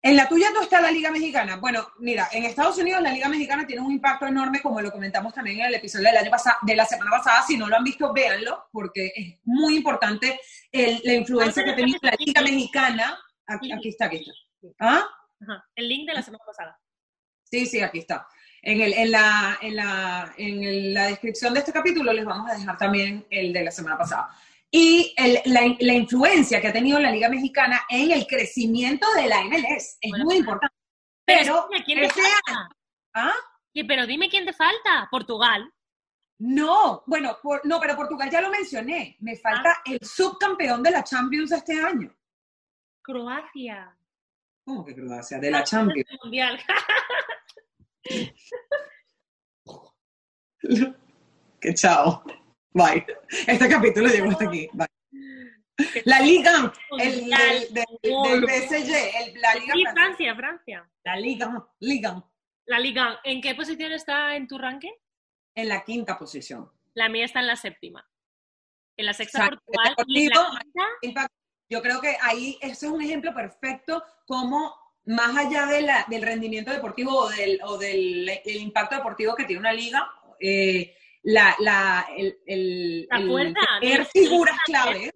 En 0.04 0.16
la 0.16 0.28
tuya 0.28 0.50
no 0.50 0.62
está 0.62 0.80
la 0.80 0.90
Liga 0.90 1.12
Mexicana. 1.12 1.56
Bueno, 1.56 1.87
mira, 2.00 2.28
en 2.32 2.42
Estados 2.42 2.76
Unidos 2.76 3.00
la 3.02 3.12
Liga 3.12 3.28
Mexicana 3.28 3.65
tiene 3.65 3.82
un 3.82 3.93
impacto 3.93 4.26
enorme, 4.26 4.60
como 4.60 4.80
lo 4.80 4.91
comentamos 4.91 5.32
también 5.32 5.60
en 5.60 5.67
el 5.67 5.75
episodio 5.76 6.08
del 6.08 6.17
año 6.17 6.30
pasado, 6.30 6.56
de 6.62 6.75
la 6.75 6.84
semana 6.84 7.12
pasada. 7.12 7.43
Si 7.43 7.56
no 7.56 7.69
lo 7.69 7.76
han 7.76 7.84
visto, 7.84 8.12
véanlo, 8.12 8.67
porque 8.73 9.12
es 9.15 9.38
muy 9.45 9.76
importante 9.76 10.41
la 10.73 11.15
influencia 11.15 11.65
que 11.65 11.75
tiene 11.75 11.97
la 12.02 12.17
Liga 12.19 12.43
Mexicana. 12.43 13.17
Aquí, 13.47 13.71
está, 13.88 14.06
aquí 14.06 14.25
está. 14.60 14.80
¿Ah? 14.80 15.06
El 15.76 15.88
link 15.88 16.08
de 16.08 16.15
la 16.15 16.23
semana 16.23 16.43
pasada. 16.45 16.80
Sí, 17.45 17.67
sí, 17.67 17.80
aquí 17.80 18.00
está. 18.00 18.26
En, 18.60 18.80
el, 18.80 18.93
en, 18.95 19.12
la, 19.12 19.58
en, 19.60 19.76
la, 19.76 20.34
en 20.36 20.95
la 20.95 21.06
descripción 21.06 21.54
de 21.54 21.60
este 21.60 21.73
capítulo 21.73 22.12
les 22.12 22.25
vamos 22.25 22.50
a 22.50 22.54
dejar 22.54 22.76
también 22.76 23.25
el 23.30 23.52
de 23.52 23.65
la 23.65 23.71
semana 23.71 23.99
pasada 23.99 24.30
y 24.75 25.15
la, 25.45 25.95
influencia 25.95 26.58
que 26.61 26.69
ha 26.69 26.73
tenido 26.73 26.99
la 26.99 27.11
Liga 27.11 27.28
Mexicana 27.28 27.82
en 27.91 28.11
el 28.11 28.26
crecimiento 28.26 29.06
de 29.15 29.28
la 29.28 29.45
MLS. 29.45 29.99
Es 30.00 30.13
muy 30.25 30.37
importante. 30.37 30.75
Pero, 31.26 31.69
¿quién 31.85 32.00
te 32.00 32.08
falta? 32.08 32.71
¿Ah? 33.15 33.35
pero 33.87 34.06
dime 34.06 34.30
quién 34.30 34.47
te 34.47 34.54
falta. 34.54 35.08
Portugal. 35.11 35.71
No, 36.39 37.02
bueno, 37.06 37.37
no, 37.65 37.78
pero 37.78 37.95
Portugal 37.95 38.30
ya 38.30 38.41
lo 38.41 38.49
mencioné. 38.49 39.19
Me 39.21 39.37
falta 39.37 39.75
ah. 39.76 39.82
el 39.85 39.99
subcampeón 40.02 40.82
de 40.82 40.91
la 40.91 41.04
Champions 41.04 41.52
este 41.52 41.78
año. 41.78 42.11
Croacia. 43.02 43.95
¿Cómo 44.65 44.87
que 44.87 44.95
Croacia? 44.95 45.39
De 45.39 45.50
la 45.50 45.65
Champions. 45.65 46.08
Mundial. 46.23 46.58
que 51.61 51.75
chao. 51.75 52.25
Bye. 52.75 53.06
Este 53.47 53.69
capítulo 53.69 54.08
llegó 54.08 54.30
hasta 54.30 54.47
aquí. 54.47 54.69
Bye. 54.73 54.87
La 56.04 56.21
Liga, 56.21 56.73
el, 56.99 57.30
del, 57.71 58.45
PSG, 58.45 58.93
el, 58.93 59.41
la 59.41 59.54
Liga. 59.54 59.75
Sí, 59.75 59.85
Francia, 59.93 60.35
Francia. 60.35 60.91
La 61.04 61.17
Liga, 61.17 61.69
Liga. 61.80 62.25
La 62.67 62.78
Liga. 62.78 63.21
¿En 63.25 63.41
qué 63.41 63.54
posición 63.54 63.93
está 63.93 64.37
en 64.37 64.47
tu 64.47 64.58
ranking? 64.58 64.93
En 65.54 65.69
la 65.69 65.85
quinta 65.85 66.19
posición. 66.19 66.71
La 66.95 67.08
mía 67.08 67.25
está 67.25 67.41
en 67.41 67.47
la 67.47 67.56
séptima. 67.56 68.06
En 68.97 69.06
la 69.06 69.15
sexta 69.15 69.49
Portugal. 69.49 69.97
yo 71.69 71.82
creo 71.82 72.00
que 72.00 72.17
ahí 72.21 72.58
ese 72.61 72.87
es 72.87 72.93
un 72.93 73.02
ejemplo 73.02 73.35
perfecto 73.35 74.04
como 74.26 74.75
más 75.06 75.37
allá 75.37 75.67
de 75.67 75.82
la, 75.82 76.06
del 76.08 76.23
rendimiento 76.23 76.71
deportivo 76.71 77.13
o 77.13 77.30
del, 77.30 77.58
o 77.65 77.78
del 77.78 78.28
el 78.28 78.56
impacto 78.56 78.95
deportivo 78.95 79.35
que 79.35 79.45
tiene 79.45 79.61
una 79.61 79.73
liga, 79.73 80.08
eh, 80.39 80.95
la, 81.23 81.54
la, 81.58 82.06
el, 82.17 82.39
el, 82.47 83.06
la 83.11 83.78
el, 83.80 84.06
figuras 84.06 84.56
clave. 84.65 85.13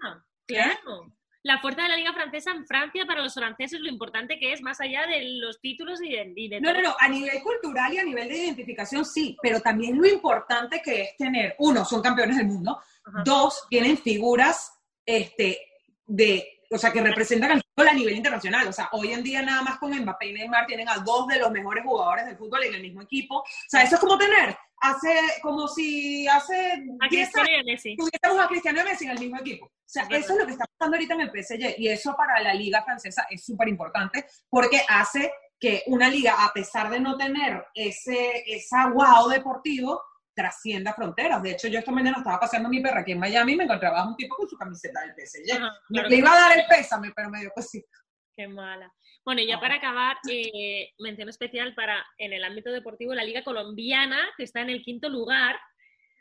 Claro. 0.47 1.12
La 1.42 1.61
fuerza 1.61 1.83
de 1.83 1.90
la 1.90 1.97
Liga 1.97 2.12
Francesa 2.12 2.51
en 2.51 2.66
Francia 2.66 3.07
para 3.07 3.23
los 3.23 3.35
franceses, 3.35 3.81
lo 3.81 3.88
importante 3.88 4.38
que 4.38 4.53
es, 4.53 4.62
más 4.62 4.81
allá 4.81 5.07
de 5.07 5.23
los 5.40 5.61
títulos 5.61 6.01
y 6.03 6.49
de, 6.49 6.61
no, 6.61 6.73
no, 6.73 6.83
no, 6.83 6.97
a 6.99 7.09
nivel 7.09 7.40
cultural 7.40 7.92
y 7.92 7.99
a 7.99 8.05
nivel 8.05 8.29
de 8.29 8.37
identificación 8.37 9.05
sí, 9.05 9.37
pero 9.40 9.61
también 9.61 9.97
lo 9.97 10.09
importante 10.09 10.83
que 10.85 11.03
es 11.03 11.16
tener, 11.16 11.55
uno, 11.61 11.85
son 11.85 12.03
campeones 12.03 12.38
del 12.38 12.47
mundo, 12.47 12.81
dos, 13.25 13.64
tienen 13.71 13.97
figuras 13.97 14.73
este, 15.05 15.61
de 16.05 16.57
o 16.71 16.79
sea, 16.79 16.92
que 16.92 17.03
representan 17.03 17.53
al 17.53 17.62
a 17.85 17.93
nivel 17.93 18.17
internacional. 18.17 18.67
O 18.69 18.73
sea, 18.73 18.89
hoy 18.93 19.12
en 19.12 19.23
día 19.23 19.43
nada 19.43 19.62
más 19.62 19.79
con 19.79 19.95
Mbappé 19.95 20.29
y 20.29 20.33
Neymar 20.33 20.67
tienen 20.67 20.89
a 20.89 20.99
dos 20.99 21.27
de 21.27 21.39
los 21.39 21.51
mejores 21.51 21.85
jugadores 21.85 22.27
del 22.27 22.37
fútbol 22.37 22.65
en 22.65 22.75
el 22.75 22.83
mismo 22.83 23.03
equipo. 23.03 23.39
O 23.39 23.45
sea, 23.69 23.83
eso 23.83 23.97
es 23.97 24.01
como 24.01 24.17
tener, 24.17 24.57
hace, 24.81 25.15
como 25.43 25.69
si 25.69 26.27
hace 26.27 26.85
a 27.01 27.09
Cristiano 27.09 27.49
y 27.61 27.65
Messi. 27.65 27.97
tuviéramos 27.97 28.45
a 28.45 28.49
Cristiano 28.49 28.81
y 28.81 28.85
Messi 28.85 29.05
en 29.05 29.11
el 29.11 29.19
mismo 29.19 29.39
equipo. 29.39 29.67
O 29.67 29.89
sea, 29.89 30.05
eso 30.11 30.33
es 30.33 30.39
lo 30.39 30.47
que 30.47 30.53
está 30.53 30.65
pasando 30.65 30.97
ahorita 30.97 31.15
en 31.15 31.21
el 31.21 31.31
PSG 31.31 31.79
y 31.79 31.89
eso 31.89 32.17
para 32.17 32.41
la 32.41 32.55
liga 32.55 32.83
francesa 32.83 33.27
es 33.31 33.45
súper 33.45 33.69
importante 33.69 34.27
porque 34.49 34.83
hace 34.89 35.31
que 35.61 35.83
una 35.87 36.09
liga, 36.09 36.45
a 36.45 36.53
pesar 36.53 36.91
de 36.91 37.01
no 37.01 37.17
tener 37.17 37.65
ese, 37.75 38.43
esa 38.47 38.89
wow 38.89 39.29
deportivo, 39.29 40.03
trascienda 40.37 40.92
fronteras. 40.92 41.42
De 41.42 41.53
hecho, 41.53 41.66
yo 41.66 41.79
esta 41.79 41.90
mañana 41.90 42.18
estaba 42.18 42.38
paseando 42.38 42.68
mi 42.68 42.81
perra 42.81 43.01
aquí 43.01 43.12
en 43.12 43.18
Miami 43.18 43.53
y 43.53 43.57
me 43.57 43.64
encontraba 43.64 44.07
un 44.07 44.14
tipo 44.14 44.37
con 44.37 44.49
su 44.49 44.57
camiseta 44.57 45.01
del 45.01 45.14
PSG. 45.14 45.59
Le 45.88 46.16
iba 46.16 46.31
a 46.31 46.40
dar 46.40 46.59
el 46.59 46.66
pésame, 46.66 47.11
pero 47.16 47.31
me 47.31 47.40
dio 47.40 47.51
cosita. 47.55 47.88
Qué 48.37 48.46
mala. 48.46 48.92
Bueno, 49.25 49.40
y 49.40 49.46
ya 49.46 49.59
para 49.59 49.77
acabar, 49.77 50.18
eh, 50.31 50.90
mención 50.99 51.29
especial 51.31 51.75
para, 51.75 52.05
en 52.18 52.35
el 52.35 52.44
ámbito 52.44 52.70
deportivo, 52.70 53.14
la 53.14 53.25
Liga 53.25 53.42
Colombiana, 53.42 54.18
que 54.37 54.44
está 54.44 54.61
en 54.61 54.70
el 54.70 54.83
quinto 54.83 55.09
lugar. 55.09 55.59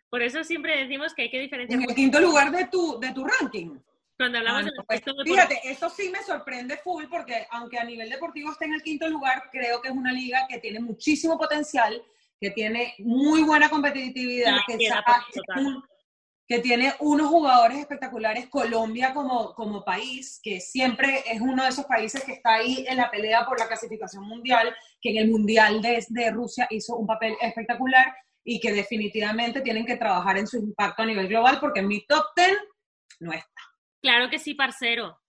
Por 0.10 0.23
eso 0.23 0.43
siempre 0.45 0.78
decimos 0.78 1.13
que 1.13 1.23
hay 1.23 1.30
que 1.30 1.39
diferenciar. 1.41 1.80
En 1.80 1.89
el 1.89 1.95
quinto 1.95 2.21
lugar 2.21 2.51
de 2.51 2.67
tu, 2.67 2.99
de 2.99 3.12
tu 3.12 3.25
ranking. 3.25 3.78
Cuando 4.17 4.38
hablamos 4.38 4.63
de 4.63 4.71
pues, 4.88 5.01
Fíjate, 5.25 5.60
eso 5.65 5.89
sí 5.89 6.10
me 6.10 6.23
sorprende 6.23 6.78
full, 6.78 7.04
porque 7.10 7.45
aunque 7.51 7.78
a 7.78 7.84
nivel 7.84 8.10
deportivo 8.10 8.54
esté 8.54 8.63
en 8.63 8.75
el 8.75 8.82
quinto 8.82 9.10
lugar, 9.10 9.49
creo 9.51 9.82
que 9.82 9.89
es 9.89 9.93
una 9.93 10.13
liga 10.13 10.47
que 10.47 10.60
tiene 10.60 10.80
muchísimo 10.80 11.38
potencial 11.38 12.01
que 12.39 12.52
tiene 12.52 12.95
muy 13.00 13.43
buena 13.43 13.69
competitividad, 13.69 14.58
que, 16.48 16.60
tiene 16.60 16.93
unos 17.00 17.28
jugadores 17.28 17.80
espectaculares, 17.80 18.48
Colombia 18.50 19.13
como, 19.13 19.54
como 19.56 19.84
país, 19.84 20.39
que 20.43 20.60
siempre 20.60 21.24
es 21.26 21.41
uno 21.41 21.63
de 21.63 21.69
esos 21.69 21.86
países 21.86 22.24
que 22.24 22.34
está 22.34 22.56
ahí 22.56 22.86
en 22.88 22.98
la 22.98 23.10
pelea 23.10 23.45
por 23.45 23.60
la 23.60 23.67
clasificación 23.67 24.24
mundial, 24.24 24.76
que 25.02 25.10
en 25.10 25.17
el 25.17 25.32
Mundial 25.32 25.82
de, 25.82 26.06
de 26.08 26.32
Rusia 26.32 26.67
hizo 26.69 26.98
un 26.98 27.08
papel 27.08 27.36
espectacular, 27.41 28.13
y 28.45 28.60
que 28.60 28.71
definitivamente 28.71 29.62
tienen 29.62 29.86
que 29.86 29.98
trabajar 29.98 30.38
en 30.38 30.48
su 30.48 30.58
impacto 30.58 31.02
a 31.02 31.06
nivel 31.08 31.28
global 31.28 31.60
porque 31.60 31.80
en 31.80 31.88
mi 31.88 32.06
top 32.06 32.24
10 32.36 32.58
no 33.21 33.34
está. 33.34 33.62
Claro 34.02 34.30
que 34.30 34.38
sí, 34.38 34.54
parcero. 34.54 35.19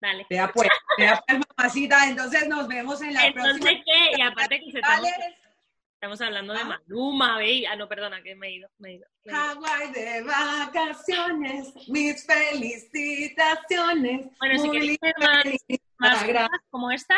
Dale. 0.00 0.26
Vea 0.28 0.50
pues, 0.52 0.68
vea 0.98 1.22
pues, 1.26 1.40
mamacita, 1.56 2.08
entonces 2.08 2.46
nos 2.48 2.68
vemos 2.68 3.00
en 3.00 3.14
la 3.14 3.26
Entonces, 3.26 3.60
próxima. 3.60 3.82
¿qué? 3.86 4.10
Y 4.18 4.20
aparte 4.20 4.60
que 4.60 4.72
se 4.72 4.80
estamos, 6.02 6.20
hablando 6.20 6.52
de 6.52 6.58
Ah. 6.60 6.64
Maluma. 6.64 7.38
Ah, 7.70 7.76
no, 7.76 7.88
perdona, 7.88 8.20
que 8.22 8.34
me 8.34 8.48
he 8.48 8.52
ido, 8.56 8.68
me 8.78 8.90
he 8.90 8.94
ido. 8.94 9.06
ido. 9.24 9.36
Hawái 9.36 9.92
de 9.92 10.22
vacaciones, 10.22 11.72
mis 11.88 12.26
felicitaciones. 12.26 14.26
Bueno, 14.40 14.58
si 14.60 14.70
queréis 14.70 14.98
más, 15.20 15.44
más 15.98 16.24
cosas 16.24 16.48
como 16.70 16.90
esta, 16.90 17.14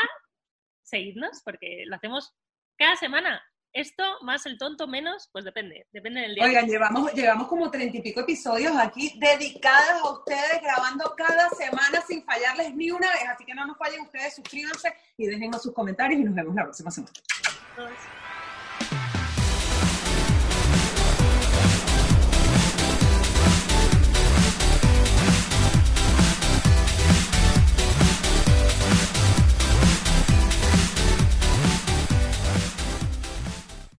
seguidnos, 0.82 1.40
porque 1.44 1.84
lo 1.86 1.96
hacemos 1.96 2.34
cada 2.76 2.96
semana. 2.96 3.42
Esto 3.72 4.04
más 4.20 4.46
el 4.46 4.56
tonto 4.56 4.86
menos, 4.86 5.28
pues 5.32 5.44
depende, 5.44 5.88
depende 5.90 6.20
del 6.20 6.36
día. 6.36 6.44
Oigan, 6.44 6.68
llevamos, 6.68 7.12
llevamos 7.12 7.48
como 7.48 7.68
treinta 7.72 7.96
y 7.96 8.02
pico 8.02 8.20
episodios 8.20 8.76
aquí 8.76 9.18
dedicados 9.18 10.00
a 10.00 10.10
ustedes, 10.12 10.62
grabando 10.62 11.12
cada 11.16 11.48
semana 11.50 12.00
sin 12.06 12.22
fallarles 12.24 12.72
ni 12.76 12.92
una 12.92 13.10
vez. 13.10 13.24
Así 13.28 13.44
que 13.44 13.52
no 13.54 13.66
nos 13.66 13.76
fallen 13.76 14.02
ustedes, 14.02 14.36
suscríbanse 14.36 14.94
y 15.16 15.26
déjenos 15.26 15.60
sus 15.60 15.72
comentarios 15.72 16.20
y 16.20 16.24
nos 16.24 16.34
vemos 16.34 16.54
la 16.54 16.62
próxima 16.64 16.90
semana. 16.92 17.12